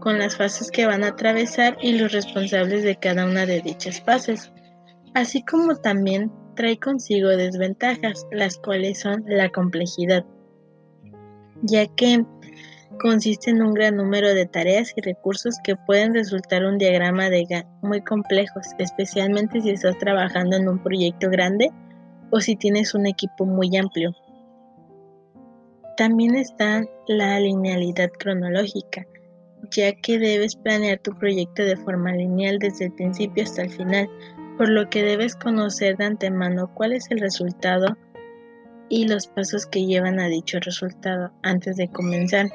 con 0.00 0.18
las 0.18 0.36
fases 0.36 0.70
que 0.70 0.86
van 0.86 1.04
a 1.04 1.08
atravesar 1.08 1.76
y 1.80 1.92
los 1.92 2.12
responsables 2.12 2.82
de 2.82 2.96
cada 2.96 3.26
una 3.26 3.46
de 3.46 3.60
dichas 3.60 4.00
fases, 4.00 4.50
así 5.14 5.42
como 5.44 5.76
también 5.76 6.32
trae 6.56 6.78
consigo 6.78 7.28
desventajas, 7.28 8.26
las 8.32 8.58
cuales 8.58 9.00
son 9.00 9.24
la 9.26 9.48
complejidad, 9.50 10.24
ya 11.62 11.86
que 11.86 12.24
consiste 13.00 13.50
en 13.50 13.62
un 13.62 13.72
gran 13.72 13.96
número 13.96 14.34
de 14.34 14.46
tareas 14.46 14.92
y 14.96 15.00
recursos 15.00 15.56
que 15.64 15.76
pueden 15.76 16.14
resultar 16.14 16.64
un 16.64 16.78
diagrama 16.78 17.30
de 17.30 17.44
Gantt 17.44 17.66
muy 17.82 18.02
complejos, 18.02 18.66
especialmente 18.78 19.60
si 19.60 19.70
estás 19.70 19.96
trabajando 19.98 20.56
en 20.56 20.68
un 20.68 20.82
proyecto 20.82 21.30
grande 21.30 21.70
o 22.30 22.40
si 22.40 22.56
tienes 22.56 22.94
un 22.94 23.06
equipo 23.06 23.46
muy 23.46 23.76
amplio. 23.76 24.14
También 25.96 26.34
está 26.34 26.82
la 27.08 27.40
linealidad 27.40 28.10
cronológica, 28.18 29.06
ya 29.70 29.92
que 29.92 30.18
debes 30.18 30.56
planear 30.56 30.98
tu 30.98 31.12
proyecto 31.12 31.62
de 31.62 31.76
forma 31.76 32.12
lineal 32.12 32.58
desde 32.58 32.86
el 32.86 32.92
principio 32.92 33.44
hasta 33.44 33.62
el 33.62 33.70
final, 33.70 34.10
por 34.58 34.68
lo 34.68 34.88
que 34.90 35.02
debes 35.02 35.36
conocer 35.36 35.96
de 35.96 36.06
antemano 36.06 36.70
cuál 36.74 36.92
es 36.92 37.10
el 37.10 37.20
resultado 37.20 37.96
y 38.88 39.06
los 39.06 39.28
pasos 39.28 39.66
que 39.66 39.86
llevan 39.86 40.18
a 40.18 40.26
dicho 40.26 40.58
resultado 40.60 41.30
antes 41.42 41.76
de 41.76 41.88
comenzar, 41.88 42.50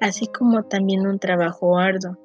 así 0.00 0.26
como 0.26 0.64
también 0.64 1.06
un 1.06 1.18
trabajo 1.18 1.78
arduo. 1.78 2.18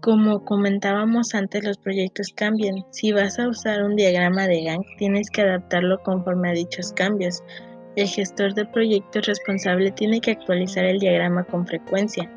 Como 0.00 0.44
comentábamos 0.44 1.34
antes, 1.34 1.64
los 1.64 1.76
proyectos 1.76 2.32
cambian. 2.34 2.86
Si 2.90 3.12
vas 3.12 3.38
a 3.38 3.48
usar 3.48 3.82
un 3.82 3.96
diagrama 3.96 4.46
de 4.46 4.62
Gantt, 4.62 4.86
tienes 4.96 5.28
que 5.28 5.42
adaptarlo 5.42 6.02
conforme 6.04 6.50
a 6.50 6.52
dichos 6.52 6.92
cambios. 6.92 7.42
El 7.96 8.06
gestor 8.06 8.54
de 8.54 8.64
proyectos 8.64 9.26
responsable 9.26 9.90
tiene 9.90 10.20
que 10.20 10.30
actualizar 10.30 10.84
el 10.84 11.00
diagrama 11.00 11.42
con 11.44 11.66
frecuencia 11.66 12.30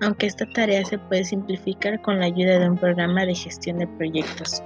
aunque 0.00 0.26
esta 0.26 0.46
tarea 0.50 0.84
se 0.84 0.98
puede 0.98 1.24
simplificar 1.24 2.00
con 2.02 2.20
la 2.20 2.26
ayuda 2.26 2.58
de 2.58 2.70
un 2.70 2.78
programa 2.78 3.24
de 3.24 3.34
gestión 3.34 3.78
de 3.78 3.86
proyectos. 3.86 4.62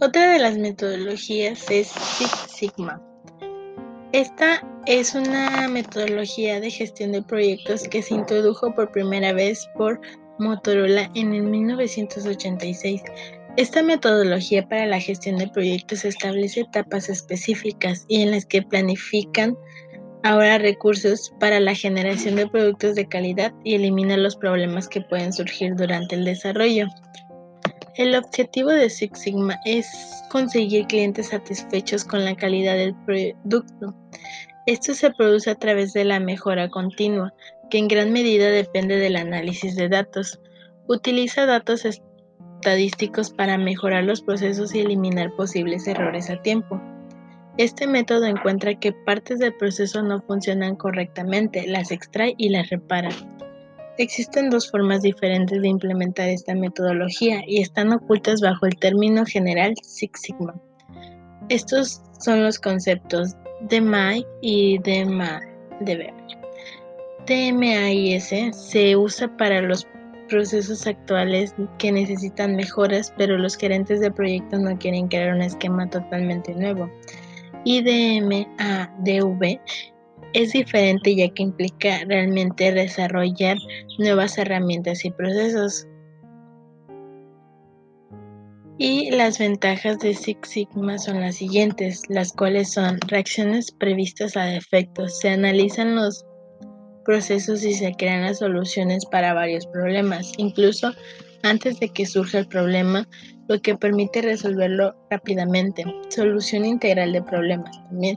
Otra 0.00 0.32
de 0.32 0.38
las 0.38 0.58
metodologías 0.58 1.70
es 1.70 1.88
Six 1.88 2.30
Sigma. 2.48 3.00
Esta 4.12 4.62
es 4.86 5.14
una 5.14 5.66
metodología 5.68 6.60
de 6.60 6.70
gestión 6.70 7.12
de 7.12 7.22
proyectos 7.22 7.88
que 7.88 8.02
se 8.02 8.14
introdujo 8.14 8.74
por 8.74 8.92
primera 8.92 9.32
vez 9.32 9.66
por 9.76 10.00
Motorola 10.38 11.10
en 11.14 11.32
el 11.32 11.44
1986 11.44 13.02
esta 13.56 13.82
metodología 13.82 14.68
para 14.68 14.86
la 14.86 14.98
gestión 14.98 15.36
de 15.36 15.48
proyectos 15.48 16.04
establece 16.04 16.62
etapas 16.62 17.08
específicas 17.08 18.04
y 18.08 18.22
en 18.22 18.32
las 18.32 18.46
que 18.46 18.62
planifican 18.62 19.56
ahora 20.24 20.58
recursos 20.58 21.32
para 21.38 21.60
la 21.60 21.74
generación 21.74 22.34
de 22.34 22.48
productos 22.48 22.96
de 22.96 23.06
calidad 23.06 23.52
y 23.62 23.74
elimina 23.74 24.16
los 24.16 24.34
problemas 24.36 24.88
que 24.88 25.02
pueden 25.02 25.32
surgir 25.32 25.76
durante 25.76 26.16
el 26.16 26.24
desarrollo. 26.24 26.88
El 27.96 28.16
objetivo 28.16 28.70
de 28.70 28.90
Six 28.90 29.20
Sigma 29.20 29.60
es 29.64 29.86
conseguir 30.30 30.86
clientes 30.88 31.28
satisfechos 31.28 32.04
con 32.04 32.24
la 32.24 32.34
calidad 32.34 32.74
del 32.74 32.94
producto. 33.04 33.94
Esto 34.66 34.94
se 34.94 35.12
produce 35.12 35.50
a 35.50 35.54
través 35.54 35.92
de 35.92 36.04
la 36.04 36.18
mejora 36.18 36.68
continua, 36.70 37.32
que 37.70 37.78
en 37.78 37.86
gran 37.86 38.12
medida 38.12 38.48
depende 38.48 38.96
del 38.96 39.14
análisis 39.14 39.76
de 39.76 39.88
datos. 39.88 40.40
Utiliza 40.88 41.46
datos 41.46 41.84
para 43.36 43.58
mejorar 43.58 44.04
los 44.04 44.22
procesos 44.22 44.74
y 44.74 44.80
eliminar 44.80 45.34
posibles 45.36 45.86
errores 45.86 46.30
a 46.30 46.40
tiempo. 46.42 46.80
Este 47.56 47.86
método 47.86 48.24
encuentra 48.24 48.74
que 48.74 48.92
partes 48.92 49.38
del 49.38 49.54
proceso 49.54 50.02
no 50.02 50.20
funcionan 50.22 50.74
correctamente, 50.76 51.66
las 51.66 51.92
extrae 51.92 52.34
y 52.36 52.48
las 52.48 52.68
repara. 52.70 53.10
Existen 53.98 54.50
dos 54.50 54.70
formas 54.70 55.02
diferentes 55.02 55.62
de 55.62 55.68
implementar 55.68 56.28
esta 56.28 56.54
metodología 56.54 57.42
y 57.46 57.60
están 57.60 57.92
ocultas 57.92 58.40
bajo 58.40 58.66
el 58.66 58.76
término 58.76 59.24
general 59.24 59.74
Six 59.82 60.20
Sigma. 60.22 60.54
Estos 61.48 62.02
son 62.18 62.42
los 62.42 62.58
conceptos 62.58 63.36
DMAI 63.70 64.26
y 64.42 64.78
DMA, 64.78 65.40
DMAIS 67.26 68.34
se 68.52 68.96
usa 68.96 69.36
para 69.36 69.62
los 69.62 69.86
procesos 70.28 70.86
actuales 70.86 71.54
que 71.78 71.92
necesitan 71.92 72.56
mejoras, 72.56 73.12
pero 73.16 73.38
los 73.38 73.56
gerentes 73.56 74.00
de 74.00 74.10
proyectos 74.10 74.60
no 74.60 74.78
quieren 74.78 75.08
crear 75.08 75.34
un 75.34 75.42
esquema 75.42 75.88
totalmente 75.88 76.54
nuevo. 76.54 76.90
IDMADV 77.64 79.58
es 80.34 80.52
diferente 80.52 81.14
ya 81.14 81.28
que 81.28 81.44
implica 81.44 82.00
realmente 82.06 82.72
desarrollar 82.72 83.56
nuevas 83.98 84.36
herramientas 84.36 85.04
y 85.04 85.10
procesos. 85.10 85.86
Y 88.76 89.12
las 89.12 89.38
ventajas 89.38 90.00
de 90.00 90.14
Six 90.14 90.48
Sigma 90.48 90.98
son 90.98 91.20
las 91.20 91.36
siguientes, 91.36 92.02
las 92.08 92.32
cuales 92.32 92.72
son 92.72 92.98
reacciones 93.06 93.70
previstas 93.70 94.36
a 94.36 94.46
defectos. 94.46 95.20
Se 95.20 95.28
analizan 95.28 95.94
los 95.94 96.26
procesos 97.04 97.62
y 97.64 97.74
se 97.74 97.94
crean 97.94 98.22
las 98.22 98.38
soluciones 98.38 99.04
para 99.06 99.34
varios 99.34 99.66
problemas, 99.66 100.32
incluso 100.38 100.92
antes 101.42 101.78
de 101.78 101.88
que 101.90 102.06
surja 102.06 102.38
el 102.38 102.48
problema, 102.48 103.06
lo 103.48 103.60
que 103.60 103.76
permite 103.76 104.22
resolverlo 104.22 104.94
rápidamente. 105.10 105.84
Solución 106.08 106.64
integral 106.64 107.12
de 107.12 107.22
problemas 107.22 107.70
también. 107.88 108.16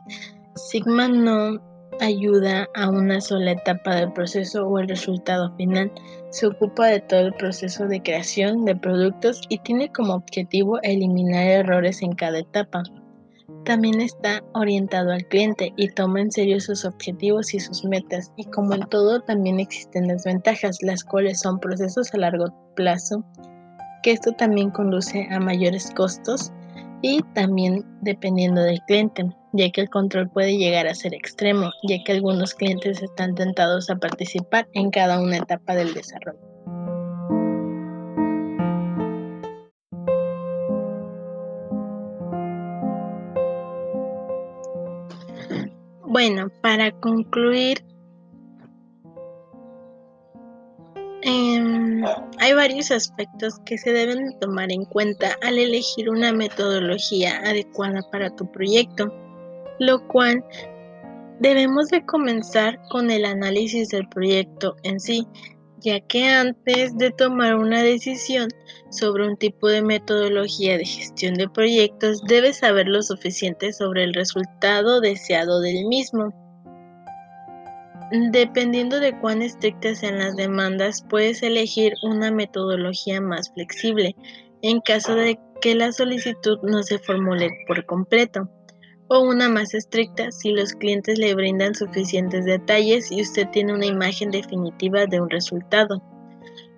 Sigma 0.56 1.08
no 1.08 1.62
ayuda 2.00 2.68
a 2.76 2.90
una 2.90 3.20
sola 3.22 3.52
etapa 3.52 3.96
del 3.96 4.14
proceso 4.14 4.68
o 4.68 4.80
el 4.80 4.88
resultado 4.88 5.54
final. 5.58 5.92
Se 6.32 6.48
ocupa 6.48 6.88
de 6.88 7.02
todo 7.02 7.22
el 7.22 7.34
proceso 7.34 7.88
de 7.88 8.02
creación 8.02 8.66
de 8.66 8.76
productos 8.76 9.42
y 9.50 9.58
tiene 9.60 9.92
como 9.92 10.14
objetivo 10.16 10.80
eliminar 10.84 11.48
errores 11.48 12.02
en 12.02 12.14
cada 12.14 12.40
etapa. 12.40 12.84
También 13.64 14.02
está 14.02 14.44
orientado 14.54 15.12
al 15.12 15.26
cliente 15.28 15.74
y 15.78 15.90
toma 15.90 16.22
en 16.22 16.32
serio 16.32 16.60
sus 16.60 16.86
objetivos 16.86 17.54
y 17.54 17.60
sus 17.60 17.84
metas. 17.86 18.32
Y 18.36 18.46
como 18.46 18.74
en 18.74 18.88
todo, 18.88 19.22
también 19.22 19.60
existen 19.60 20.08
desventajas, 20.08 20.78
las 20.82 21.04
cuales 21.04 21.40
son 21.40 21.60
procesos 21.60 22.14
a 22.14 22.18
largo 22.18 22.48
plazo, 22.76 23.24
que 24.04 24.12
esto 24.12 24.32
también 24.34 24.70
conduce 24.72 25.28
a 25.32 25.40
mayores 25.40 25.92
costos 25.96 26.52
y 27.02 27.22
también 27.34 27.86
dependiendo 28.02 28.62
del 28.62 28.82
cliente, 28.88 29.30
ya 29.54 29.70
que 29.72 29.82
el 29.82 29.90
control 29.90 30.30
puede 30.30 30.58
llegar 30.58 30.88
a 30.88 30.96
ser 30.96 31.14
extremo, 31.14 31.72
ya 31.88 32.04
que 32.04 32.14
algunos 32.14 32.54
clientes 32.54 33.02
están 33.02 33.36
tentados 33.36 33.90
a 33.90 33.96
participar 33.96 34.68
en 34.74 34.92
cada 34.92 35.20
una 35.20 35.38
etapa 35.38 35.76
del 35.76 35.94
desarrollo. 35.94 36.57
Bueno, 46.20 46.50
para 46.64 46.92
concluir, 47.00 47.86
em, 51.22 52.04
hay 52.40 52.54
varios 52.56 52.90
aspectos 52.90 53.60
que 53.68 53.78
se 53.78 53.94
deben 53.94 54.40
tomar 54.40 54.72
en 54.72 54.86
cuenta 54.86 55.38
al 55.44 55.60
elegir 55.60 56.10
una 56.10 56.34
metodología 56.34 57.38
adecuada 57.46 58.02
para 58.12 58.36
tu 58.36 58.52
proyecto, 58.52 59.14
lo 59.78 60.08
cual 60.08 60.44
debemos 61.40 61.90
de 61.90 62.04
comenzar 62.04 62.80
con 62.90 63.12
el 63.12 63.24
análisis 63.24 63.90
del 63.90 64.10
proyecto 64.10 64.76
en 64.82 65.00
sí, 65.00 65.28
ya 65.80 66.00
que 66.00 66.26
antes 66.28 66.98
de 66.98 67.12
tomar 67.12 67.56
una 67.56 67.84
decisión 67.84 68.50
sobre 68.90 69.28
un 69.28 69.38
tipo 69.38 69.68
de 69.68 69.82
metodología 69.82 70.78
de 70.78 70.86
gestión 70.86 71.36
de 71.36 71.50
proyectos, 71.50 72.22
debes 72.24 72.58
saber 72.58 72.88
lo 72.88 73.02
suficiente 73.02 73.74
sobre 73.74 74.04
el 74.04 74.14
resultado 74.14 75.02
deseado 75.02 75.62
del 75.62 75.86
mismo. 75.86 76.34
Dependiendo 78.32 79.00
de 79.00 79.20
cuán 79.20 79.42
estrictas 79.42 80.00
sean 80.00 80.20
las 80.20 80.36
demandas, 80.36 81.04
puedes 81.10 81.44
elegir 81.44 81.94
una 82.04 82.32
metodología 82.32 83.20
más 83.22 83.52
flexible 83.54 84.16
en 84.62 84.80
caso 84.82 85.14
de 85.14 85.38
que 85.62 85.76
la 85.76 85.92
solicitud 85.92 86.60
no 86.64 86.84
se 86.84 87.00
formule 87.00 87.50
por 87.68 87.86
completo 87.86 88.50
o 89.10 89.20
una 89.22 89.50
más 89.50 89.74
estricta 89.74 90.32
si 90.32 90.52
los 90.52 90.74
clientes 90.74 91.18
le 91.18 91.34
brindan 91.34 91.76
suficientes 91.76 92.46
detalles 92.46 93.12
y 93.12 93.22
usted 93.22 93.48
tiene 93.52 93.74
una 93.74 93.86
imagen 93.86 94.32
definitiva 94.32 95.06
de 95.06 95.22
un 95.22 95.30
resultado. 95.30 96.02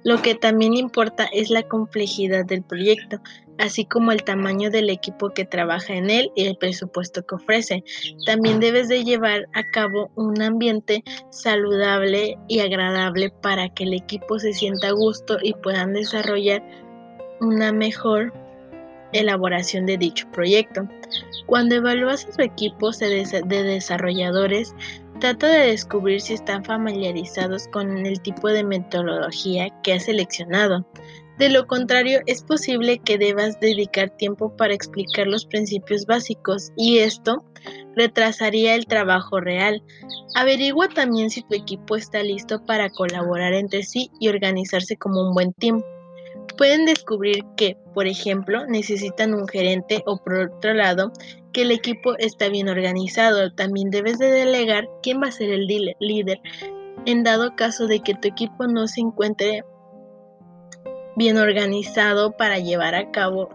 Lo 0.03 0.21
que 0.21 0.33
también 0.33 0.75
importa 0.75 1.25
es 1.33 1.49
la 1.49 1.63
complejidad 1.63 2.45
del 2.45 2.63
proyecto, 2.63 3.19
así 3.57 3.85
como 3.85 4.13
el 4.13 4.23
tamaño 4.23 4.69
del 4.69 4.89
equipo 4.89 5.31
que 5.31 5.43
trabaja 5.43 5.93
en 5.93 6.09
él 6.09 6.31
y 6.35 6.45
el 6.45 6.55
presupuesto 6.55 7.25
que 7.25 7.35
ofrece. 7.35 7.83
También 8.25 8.61
debes 8.61 8.87
de 8.87 9.03
llevar 9.03 9.47
a 9.53 9.63
cabo 9.71 10.09
un 10.15 10.41
ambiente 10.41 11.03
saludable 11.31 12.37
y 12.47 12.59
agradable 12.59 13.29
para 13.41 13.67
que 13.73 13.83
el 13.83 13.93
equipo 13.93 14.39
se 14.39 14.53
sienta 14.53 14.87
a 14.87 14.93
gusto 14.93 15.37
y 15.41 15.53
puedan 15.53 15.91
desarrollar 15.91 16.63
una 17.41 17.73
mejor 17.73 18.33
elaboración 19.13 19.85
de 19.85 19.97
dicho 19.97 20.27
proyecto. 20.31 20.87
Cuando 21.45 21.75
evalúas 21.75 22.25
a 22.25 22.31
su 22.31 22.41
equipo 22.41 22.91
de 22.91 23.63
desarrolladores, 23.63 24.73
trata 25.19 25.47
de 25.47 25.67
descubrir 25.67 26.21
si 26.21 26.33
están 26.33 26.63
familiarizados 26.63 27.67
con 27.67 28.05
el 28.05 28.21
tipo 28.21 28.47
de 28.47 28.63
metodología 28.63 29.69
que 29.83 29.93
has 29.93 30.05
seleccionado. 30.05 30.85
De 31.37 31.49
lo 31.49 31.67
contrario, 31.67 32.19
es 32.25 32.43
posible 32.43 32.99
que 32.99 33.17
debas 33.17 33.59
dedicar 33.61 34.09
tiempo 34.17 34.55
para 34.57 34.73
explicar 34.73 35.25
los 35.25 35.45
principios 35.45 36.05
básicos 36.05 36.73
y 36.75 36.97
esto 36.97 37.45
retrasaría 37.95 38.75
el 38.75 38.85
trabajo 38.85 39.39
real. 39.39 39.81
Averigua 40.35 40.89
también 40.89 41.29
si 41.29 41.41
tu 41.43 41.55
equipo 41.55 41.95
está 41.95 42.23
listo 42.23 42.65
para 42.65 42.89
colaborar 42.89 43.53
entre 43.53 43.83
sí 43.83 44.11
y 44.19 44.27
organizarse 44.27 44.97
como 44.97 45.21
un 45.21 45.33
buen 45.33 45.53
team 45.53 45.81
pueden 46.57 46.85
descubrir 46.85 47.43
que, 47.55 47.77
por 47.93 48.07
ejemplo, 48.07 48.65
necesitan 48.67 49.33
un 49.33 49.47
gerente 49.47 50.03
o 50.05 50.17
por 50.17 50.51
otro 50.51 50.73
lado, 50.73 51.11
que 51.53 51.63
el 51.63 51.71
equipo 51.71 52.15
está 52.17 52.49
bien 52.49 52.69
organizado. 52.69 53.51
También 53.53 53.89
debes 53.89 54.19
de 54.19 54.27
delegar 54.31 54.87
quién 55.01 55.21
va 55.21 55.27
a 55.27 55.31
ser 55.31 55.49
el 55.49 55.67
líder 55.67 56.39
en 57.05 57.23
dado 57.23 57.55
caso 57.55 57.87
de 57.87 58.01
que 58.01 58.13
tu 58.13 58.27
equipo 58.27 58.67
no 58.67 58.87
se 58.87 59.01
encuentre 59.01 59.63
bien 61.15 61.37
organizado 61.37 62.35
para 62.37 62.59
llevar 62.59 62.95
a 62.95 63.11
cabo 63.11 63.49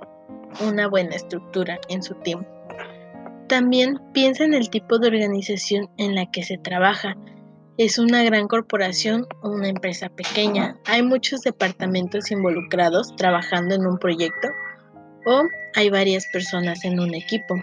una 0.66 0.88
buena 0.88 1.16
estructura 1.16 1.78
en 1.88 2.02
su 2.02 2.14
tiempo. 2.16 2.48
También 3.48 4.00
piensa 4.12 4.44
en 4.44 4.54
el 4.54 4.70
tipo 4.70 4.98
de 4.98 5.08
organización 5.08 5.90
en 5.98 6.14
la 6.14 6.30
que 6.30 6.42
se 6.42 6.58
trabaja 6.58 7.16
es 7.76 7.98
una 7.98 8.22
gran 8.22 8.46
corporación 8.46 9.26
o 9.42 9.50
una 9.50 9.68
empresa 9.68 10.08
pequeña. 10.08 10.76
Hay 10.86 11.02
muchos 11.02 11.40
departamentos 11.40 12.30
involucrados 12.30 13.14
trabajando 13.16 13.74
en 13.74 13.86
un 13.86 13.98
proyecto 13.98 14.48
o 15.26 15.42
hay 15.74 15.90
varias 15.90 16.26
personas 16.32 16.84
en 16.84 17.00
un 17.00 17.14
equipo. 17.14 17.56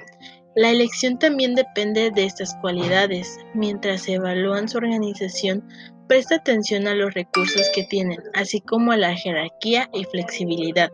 La 0.56 0.69
elección 0.69 1.17
también 1.17 1.56
depende 1.56 2.12
de 2.12 2.26
estas 2.26 2.54
cualidades. 2.60 3.38
Mientras 3.54 4.02
se 4.02 4.15
evalúan 4.15 4.67
su 4.67 4.80
organización, 4.80 5.63
presta 6.10 6.36
atención 6.36 6.88
a 6.88 6.95
los 6.95 7.13
recursos 7.13 7.69
que 7.74 7.86
tienen, 7.86 8.19
así 8.34 8.60
como 8.60 8.91
a 8.91 8.97
la 8.97 9.15
jerarquía 9.15 9.89
y 9.93 10.04
flexibilidad. 10.04 10.91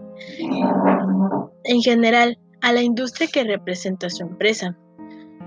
En 1.64 1.82
general, 1.82 2.38
a 2.62 2.72
la 2.72 2.82
industria 2.82 3.28
que 3.28 3.44
representa 3.44 4.12
su 4.12 4.24
empresa. 4.24 4.78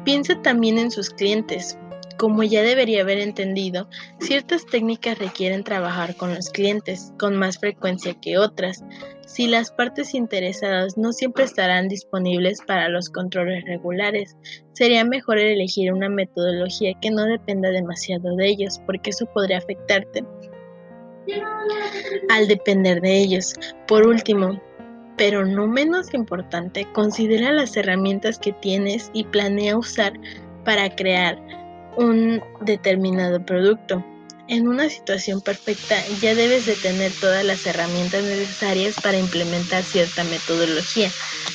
Piensa 0.05 0.43
también 0.43 0.79
en 0.79 0.91
sus 0.91 1.11
clientes, 1.11 1.79
como 2.21 2.43
ya 2.43 2.63
debería 2.63 3.01
haber 3.01 3.19
entendido, 3.19 3.89
ciertas 4.19 4.67
técnicas 4.67 5.19
requieren 5.19 5.65
trabajar 5.65 6.15
con 6.17 6.35
los 6.35 6.51
clientes 6.51 7.15
con 7.19 7.35
más 7.35 7.57
frecuencia 7.57 8.13
que 8.21 8.37
otras. 8.37 8.85
Si 9.25 9.47
las 9.47 9.73
partes 9.73 10.13
interesadas 10.13 10.99
no 10.99 11.15
siempre 11.15 11.45
estarán 11.45 11.89
disponibles 11.89 12.61
para 12.67 12.91
los 12.91 13.09
controles 13.09 13.65
regulares, 13.65 14.37
sería 14.75 15.03
mejor 15.03 15.39
elegir 15.39 15.95
una 15.95 16.11
metodología 16.11 16.93
que 17.01 17.11
no 17.11 17.25
dependa 17.25 17.71
demasiado 17.71 18.37
de 18.37 18.49
ellos, 18.49 18.83
porque 18.85 19.09
eso 19.11 19.25
podría 19.33 19.57
afectarte 19.57 20.23
al 22.29 22.49
depender 22.49 23.01
de 23.01 23.17
ellos. 23.17 23.55
Por 23.89 24.07
último, 24.07 24.61
pero 25.17 25.47
no 25.47 25.67
menos 25.67 26.13
importante, 26.13 26.87
considera 26.93 27.51
las 27.51 27.79
herramientas 27.79 28.39
que 28.39 28.53
tienes 28.53 29.11
y 29.15 29.25
planea 29.25 29.79
usar 29.79 30.13
para 30.67 30.95
crear 30.95 31.60
un 31.97 32.43
determinado 32.61 33.45
producto. 33.45 34.05
En 34.49 34.67
una 34.67 34.89
situación 34.89 35.41
perfecta 35.41 35.97
ya 36.21 36.35
debes 36.35 36.67
de 36.67 36.75
tener 36.75 37.13
todas 37.21 37.45
las 37.45 37.65
herramientas 37.67 38.25
necesarias 38.25 38.97
para 39.01 39.19
implementar 39.19 39.85
cierta 39.85 40.25
metodología. 40.25 41.11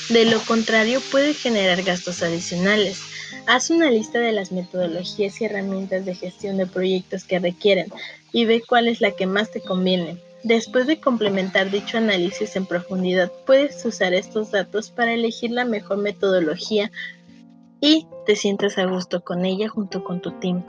De 0.09 0.25
lo 0.25 0.39
contrario 0.41 1.01
puede 1.11 1.33
generar 1.33 1.83
gastos 1.83 2.23
adicionales. 2.23 3.01
Haz 3.47 3.69
una 3.69 3.91
lista 3.91 4.19
de 4.19 4.31
las 4.31 4.51
metodologías 4.51 5.41
y 5.41 5.45
herramientas 5.45 6.05
de 6.05 6.15
gestión 6.15 6.57
de 6.57 6.67
proyectos 6.67 7.25
que 7.25 7.39
requieren 7.39 7.87
y 8.31 8.45
ve 8.45 8.63
cuál 8.65 8.87
es 8.87 9.01
la 9.01 9.11
que 9.11 9.25
más 9.27 9.51
te 9.51 9.61
conviene. 9.61 10.17
Después 10.43 10.87
de 10.87 10.99
complementar 10.99 11.71
dicho 11.71 11.97
análisis 11.97 12.55
en 12.55 12.65
profundidad, 12.65 13.31
puedes 13.45 13.83
usar 13.83 14.13
estos 14.13 14.51
datos 14.51 14.89
para 14.91 15.13
elegir 15.13 15.51
la 15.51 15.65
mejor 15.65 15.97
metodología 15.97 16.91
y 17.81 18.07
te 18.25 18.35
sientas 18.35 18.77
a 18.77 18.85
gusto 18.85 19.23
con 19.23 19.45
ella 19.45 19.67
junto 19.69 20.03
con 20.03 20.21
tu 20.21 20.31
team. 20.39 20.63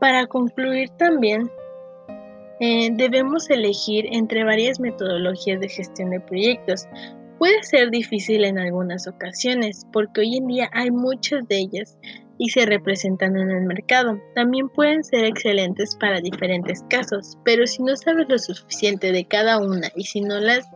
Para 0.00 0.26
concluir 0.26 0.90
también, 0.90 1.50
eh, 2.60 2.90
debemos 2.92 3.50
elegir 3.50 4.06
entre 4.10 4.44
varias 4.44 4.80
metodologías 4.80 5.60
de 5.60 5.68
gestión 5.68 6.10
de 6.10 6.20
proyectos. 6.20 6.86
Puede 7.38 7.62
ser 7.62 7.90
difícil 7.90 8.44
en 8.44 8.58
algunas 8.58 9.06
ocasiones 9.06 9.86
porque 9.92 10.20
hoy 10.22 10.36
en 10.36 10.46
día 10.46 10.70
hay 10.72 10.90
muchas 10.90 11.46
de 11.48 11.58
ellas 11.58 11.98
y 12.38 12.50
se 12.50 12.66
representan 12.66 13.36
en 13.36 13.50
el 13.50 13.64
mercado. 13.64 14.20
También 14.34 14.68
pueden 14.68 15.02
ser 15.02 15.24
excelentes 15.24 15.96
para 15.96 16.20
diferentes 16.20 16.82
casos, 16.88 17.36
pero 17.44 17.66
si 17.66 17.82
no 17.82 17.96
sabes 17.96 18.28
lo 18.28 18.38
suficiente 18.38 19.12
de 19.12 19.24
cada 19.24 19.58
una 19.58 19.88
y 19.96 20.04
si 20.04 20.20
no 20.20 20.38
las 20.38 20.68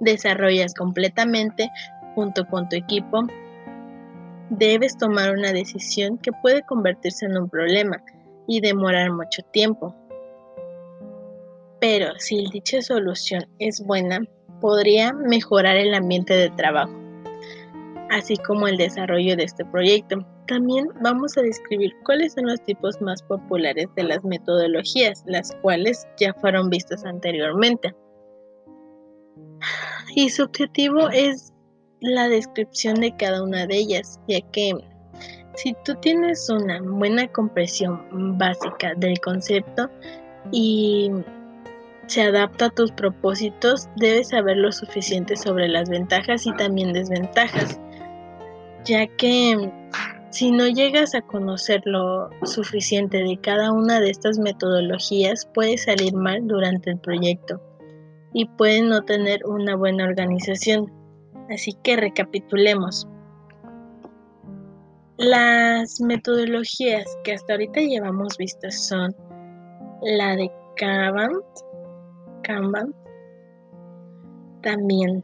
desarrollas 0.00 0.74
completamente 0.74 1.70
junto 2.14 2.46
con 2.46 2.68
tu 2.68 2.76
equipo, 2.76 3.26
debes 4.50 4.96
tomar 4.96 5.32
una 5.32 5.52
decisión 5.52 6.18
que 6.18 6.32
puede 6.42 6.62
convertirse 6.62 7.26
en 7.26 7.36
un 7.36 7.48
problema 7.48 8.02
y 8.46 8.60
demorar 8.60 9.10
mucho 9.12 9.42
tiempo. 9.52 9.94
Pero 11.80 12.12
si 12.18 12.46
dicha 12.50 12.80
solución 12.82 13.44
es 13.58 13.84
buena, 13.84 14.20
podría 14.60 15.12
mejorar 15.12 15.76
el 15.76 15.94
ambiente 15.94 16.34
de 16.34 16.50
trabajo, 16.50 16.94
así 18.10 18.36
como 18.38 18.66
el 18.66 18.76
desarrollo 18.76 19.36
de 19.36 19.44
este 19.44 19.64
proyecto. 19.64 20.26
También 20.46 20.88
vamos 21.02 21.36
a 21.36 21.42
describir 21.42 21.92
cuáles 22.04 22.34
son 22.34 22.46
los 22.46 22.62
tipos 22.64 23.00
más 23.00 23.22
populares 23.22 23.86
de 23.96 24.04
las 24.04 24.22
metodologías, 24.24 25.22
las 25.26 25.54
cuales 25.62 26.06
ya 26.18 26.34
fueron 26.34 26.68
vistas 26.68 27.04
anteriormente. 27.04 27.94
Y 30.14 30.28
su 30.28 30.44
objetivo 30.44 31.08
es 31.10 31.53
la 32.04 32.28
descripción 32.28 32.96
de 32.96 33.16
cada 33.16 33.42
una 33.42 33.66
de 33.66 33.76
ellas, 33.76 34.20
ya 34.28 34.40
que 34.52 34.72
si 35.54 35.74
tú 35.84 35.94
tienes 35.96 36.48
una 36.50 36.80
buena 36.82 37.28
comprensión 37.28 38.38
básica 38.38 38.94
del 38.96 39.18
concepto 39.20 39.88
y 40.52 41.10
se 42.06 42.22
adapta 42.22 42.66
a 42.66 42.70
tus 42.70 42.92
propósitos, 42.92 43.88
debes 43.96 44.28
saber 44.28 44.56
lo 44.56 44.72
suficiente 44.72 45.36
sobre 45.36 45.68
las 45.68 45.88
ventajas 45.88 46.46
y 46.46 46.52
también 46.56 46.92
desventajas, 46.92 47.80
ya 48.84 49.06
que 49.06 49.72
si 50.30 50.50
no 50.50 50.66
llegas 50.66 51.14
a 51.14 51.22
conocer 51.22 51.80
lo 51.84 52.28
suficiente 52.42 53.18
de 53.18 53.38
cada 53.40 53.72
una 53.72 54.00
de 54.00 54.10
estas 54.10 54.38
metodologías, 54.38 55.46
puede 55.54 55.78
salir 55.78 56.12
mal 56.14 56.46
durante 56.48 56.90
el 56.90 56.98
proyecto 56.98 57.60
y 58.32 58.46
puede 58.46 58.82
no 58.82 59.02
tener 59.02 59.46
una 59.46 59.76
buena 59.76 60.04
organización. 60.04 60.92
Así 61.50 61.72
que 61.82 61.96
recapitulemos. 61.96 63.06
Las 65.16 66.00
metodologías 66.00 67.04
que 67.22 67.34
hasta 67.34 67.52
ahorita 67.52 67.80
llevamos 67.80 68.36
vistas 68.36 68.88
son 68.88 69.14
la 70.02 70.34
de 70.34 70.50
Kanban, 70.76 71.30
Kanban, 72.42 72.94
también 74.62 75.22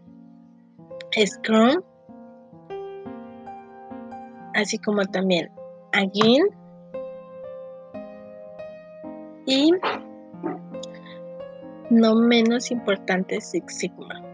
Scrum, 1.27 1.83
así 4.55 4.79
como 4.79 5.05
también 5.07 5.51
Agile 5.93 6.49
y 9.47 9.73
no 11.91 12.15
menos 12.15 12.71
importante 12.71 13.41
Six 13.41 13.79
Sigma. 13.79 14.30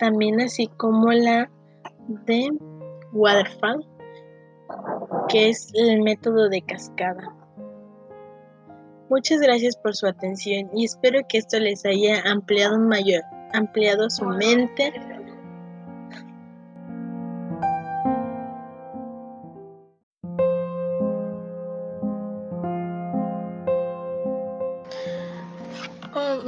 También 0.00 0.40
así 0.40 0.66
como 0.78 1.12
la 1.12 1.50
de 2.26 2.48
Waterfall, 3.12 3.86
que 5.28 5.50
es 5.50 5.70
el 5.74 6.00
método 6.02 6.48
de 6.48 6.62
cascada. 6.62 7.36
Muchas 9.10 9.40
gracias 9.40 9.76
por 9.76 9.94
su 9.94 10.06
atención 10.06 10.70
y 10.74 10.86
espero 10.86 11.20
que 11.28 11.38
esto 11.38 11.58
les 11.60 11.84
haya 11.84 12.22
ampliado 12.22 12.78
mayor, 12.78 13.22
ampliado 13.52 14.08
su 14.08 14.24
mente 14.24 14.92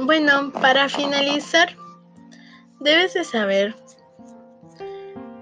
Bueno, 0.05 0.51
para 0.51 0.89
finalizar, 0.89 1.75
debes 2.83 3.13
de 3.13 3.23
saber 3.23 3.75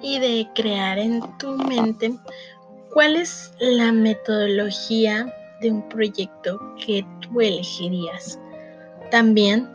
y 0.02 0.20
de 0.20 0.48
crear 0.56 0.98
en 0.98 1.22
tu 1.38 1.58
mente 1.58 2.14
cuál 2.94 3.16
es 3.16 3.52
la 3.60 3.92
metodología 3.92 5.34
de 5.62 5.72
un 5.72 5.88
proyecto 5.90 6.60
que 6.84 7.06
tú 7.22 7.42
elegirías. 7.42 8.40
También, 9.10 9.70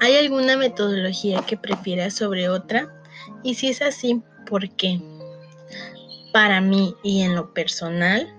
¿hay 0.00 0.16
alguna 0.16 0.56
metodología 0.56 1.42
que 1.46 1.56
prefieras 1.56 2.14
sobre 2.14 2.48
otra? 2.48 2.88
Y 3.42 3.54
si 3.54 3.68
es 3.68 3.82
así, 3.82 4.22
¿por 4.48 4.68
qué? 4.76 5.00
Para 6.32 6.60
mí 6.60 6.94
y 7.02 7.22
en 7.22 7.34
lo 7.34 7.52
personal, 7.52 8.32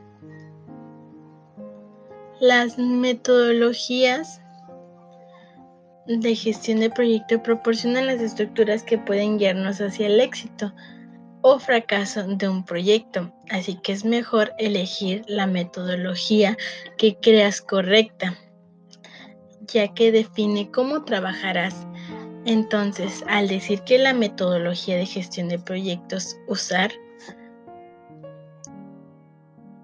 las 2.40 2.78
metodologías 2.78 4.42
de 6.08 6.36
gestión 6.36 6.80
de 6.80 6.90
proyecto 6.90 7.42
proporcionan 7.42 8.08
las 8.08 8.22
estructuras 8.22 8.84
que 8.84 8.98
pueden 8.98 9.38
guiarnos 9.38 9.80
hacia 9.80 10.08
el 10.08 10.20
éxito 10.20 10.74
o 11.42 11.60
fracaso 11.60 12.24
de 12.24 12.48
un 12.48 12.64
proyecto, 12.64 13.34
así 13.50 13.78
que 13.84 13.92
es 13.92 14.06
mejor 14.06 14.54
elegir 14.58 15.24
la 15.28 15.46
metodología 15.46 16.58
que 16.98 17.18
creas 17.22 17.62
correcta, 17.62 18.38
ya 19.68 19.94
que 19.94 20.12
define 20.12 20.72
cómo 20.72 21.04
trabajarás. 21.04 21.86
Entonces, 22.46 23.24
al 23.28 23.48
decir 23.48 23.82
que 23.82 23.98
la 23.98 24.14
metodología 24.14 24.96
de 24.96 25.06
gestión 25.06 25.50
de 25.50 25.60
proyectos 25.60 26.38
usar, 26.48 26.92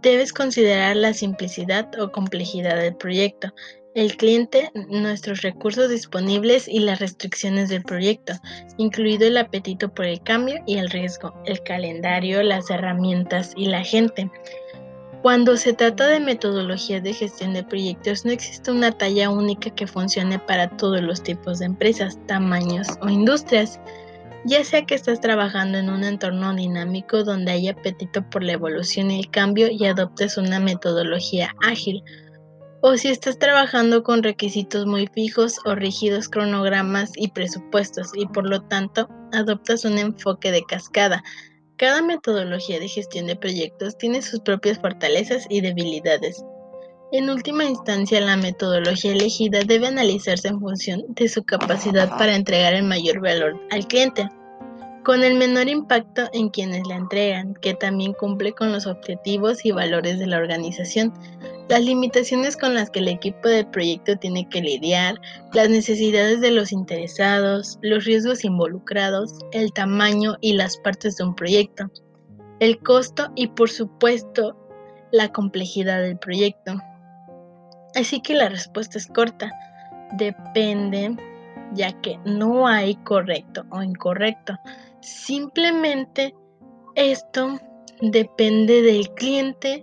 debes 0.01 0.32
considerar 0.32 0.95
la 0.95 1.13
simplicidad 1.13 1.89
o 1.99 2.12
complejidad 2.12 2.77
del 2.77 2.95
proyecto, 2.95 3.53
el 3.95 4.15
cliente, 4.17 4.71
nuestros 4.89 5.41
recursos 5.41 5.89
disponibles 5.89 6.67
y 6.67 6.80
las 6.80 6.99
restricciones 6.99 7.69
del 7.69 7.84
proyecto, 7.84 8.34
incluido 8.78 9.28
el 9.28 9.38
apetito 9.38 9.93
por 9.93 10.06
el 10.06 10.21
cambio 10.21 10.62
y 10.67 10.78
el 10.78 10.89
riesgo, 10.89 11.34
el 11.45 11.62
calendario, 11.63 12.43
las 12.43 12.69
herramientas 12.69 13.54
y 13.56 13.65
la 13.65 13.84
gente. 13.84 14.30
Cuando 15.21 15.58
se 15.58 15.73
trata 15.73 16.08
de 16.08 16.21
metodologías 16.21 17.04
de 17.04 17.13
gestión 17.13 17.54
de 17.54 17.63
proyectos, 17.63 18.23
no 18.23 18.32
existe 18.32 18.71
una 18.71 18.91
talla 18.91 19.30
única 19.30 19.69
que 19.71 19.86
funcione 19.86 20.39
para 20.39 20.69
todos 20.78 21.02
los 21.02 21.21
tipos 21.21 21.60
de 21.60 21.65
empresas, 21.65 22.17
tamaños 22.25 22.88
o 23.02 23.10
industrias. 23.10 23.82
Ya 24.45 24.63
sea 24.63 24.86
que 24.86 24.95
estás 24.95 25.19
trabajando 25.19 25.78
en 25.78 25.89
un 25.89 26.06
entorno 26.06 26.56
dinámico 26.56 27.25
donde 27.25 27.52
hay 27.52 27.67
apetito 27.67 28.21
por 28.30 28.43
la 28.43 28.54
evolución 28.54 29.12
y 29.12 29.19
el 29.19 29.30
cambio 29.30 29.69
y 29.69 29.86
adoptes 29.86 30.38
una 30.38 30.62
metodología 30.62 31.54
ágil, 31.62 32.02
o 32.82 32.96
si 32.98 33.10
estás 33.10 33.38
trabajando 33.38 34.04
con 34.04 34.24
requisitos 34.24 34.86
muy 34.86 35.08
fijos 35.08 35.60
o 35.65 35.76
rígidos 35.76 36.30
cronogramas 36.30 37.12
y 37.15 37.30
presupuestos 37.30 38.12
y 38.15 38.26
por 38.28 38.50
lo 38.50 38.62
tanto 38.62 39.10
adoptas 39.34 39.86
un 39.86 39.98
enfoque 39.98 40.52
de 40.52 40.63
cascada. 40.63 41.24
Cada 41.78 42.02
metodología 42.02 42.80
de 42.80 42.88
gestión 42.88 43.28
de 43.28 43.36
proyectos 43.36 43.98
tiene 43.98 44.22
sus 44.22 44.42
propias 44.42 44.80
fortalezas 44.80 45.46
y 45.50 45.62
debilidades. 45.62 46.44
En 47.12 47.30
última 47.30 47.63
instancia, 47.63 48.22
la 48.22 48.38
metodología 48.38 49.13
elegida 49.13 49.62
debe 49.65 49.88
analizarse 49.88 50.50
en 50.50 50.60
función 50.60 51.04
de 51.10 51.28
su 51.28 51.44
capacidad 51.44 52.10
para 52.18 52.36
entregar 52.36 52.74
el 52.74 52.84
mayor 52.84 53.20
valor 53.22 53.60
al 53.72 53.88
cliente 53.88 54.30
con 55.10 55.24
el 55.24 55.34
menor 55.34 55.67
impacto 55.67 56.30
en 56.34 56.50
quienes 56.50 56.86
la 56.86 56.95
entregan, 56.95 57.56
que 57.56 57.74
también 57.74 58.13
cumple 58.13 58.54
con 58.54 58.72
los 58.72 58.86
objetivos 58.86 59.65
y 59.65 59.72
valores 59.72 60.19
de 60.19 60.28
la 60.28 60.38
organización, 60.38 61.12
las 61.67 61.84
limitaciones 61.84 62.56
con 62.56 62.76
las 62.76 62.91
que 62.91 63.00
el 63.00 63.08
equipo 63.08 63.48
de 63.48 63.65
proyecto 63.65 64.15
tiene 64.17 64.48
que 64.50 64.62
lidiar, 64.62 65.19
las 65.52 65.67
necesidades 65.67 66.41
de 66.41 66.52
los 66.52 66.72
interesados, 66.72 67.80
los 67.82 68.06
riesgos 68.06 68.45
involucrados, 68.45 69.34
el 69.52 69.74
tamaño 69.74 70.36
y 70.41 70.54
las 70.54 70.78
partes 70.78 71.17
de 71.17 71.24
un 71.24 71.34
proyecto, 71.34 71.89
el 72.60 72.78
costo 72.78 73.32
y 73.34 73.48
por 73.48 73.72
supuesto 73.72 74.56
la 75.12 75.32
complejidad 75.32 76.04
del 76.04 76.19
proyecto. 76.19 76.76
Así 77.95 78.22
que 78.22 78.36
la 78.36 78.50
respuesta 78.50 79.00
es 79.00 79.08
corta, 79.08 79.50
depende 80.19 81.15
ya 81.74 81.93
que 82.02 82.19
no 82.26 82.67
hay 82.67 82.95
correcto 82.98 83.65
o 83.72 83.82
incorrecto. 83.82 84.58
Simplemente 85.02 86.36
esto 86.96 87.60
depende 88.02 88.82
del 88.82 89.10
cliente 89.14 89.82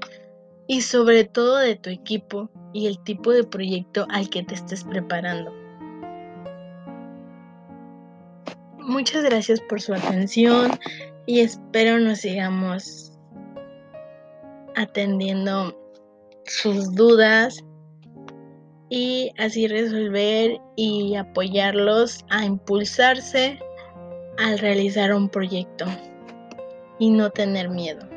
y 0.67 0.83
sobre 0.83 1.25
todo 1.25 1.57
de 1.59 1.77
tu 1.77 1.91
equipo 1.91 2.51
y 2.73 2.87
el 2.87 3.03
tipo 3.05 3.33
de 3.33 3.45
proyecto 3.45 4.07
al 4.11 4.29
que 4.29 4.43
te 4.43 4.55
estés 4.55 4.85
preparando. 4.85 5.53
Muchas 8.79 9.25
gracias 9.25 9.61
por 9.61 9.81
su 9.81 9.95
atención 9.95 10.71
y 11.27 11.41
espero 11.41 11.99
nos 11.99 12.19
sigamos 12.19 13.13
atendiendo 14.77 15.77
sus 16.45 16.95
dudas 16.95 17.65
y 18.89 19.33
así 19.39 19.67
resolver 19.67 20.61
y 20.77 21.17
apoyarlos 21.17 22.25
a 22.31 22.45
impulsarse 22.45 23.59
al 24.39 24.59
realizar 24.59 25.15
un 25.15 25.29
proyecto 25.29 25.87
y 26.99 27.11
no 27.11 27.31
tener 27.31 27.69
miedo. 27.69 28.16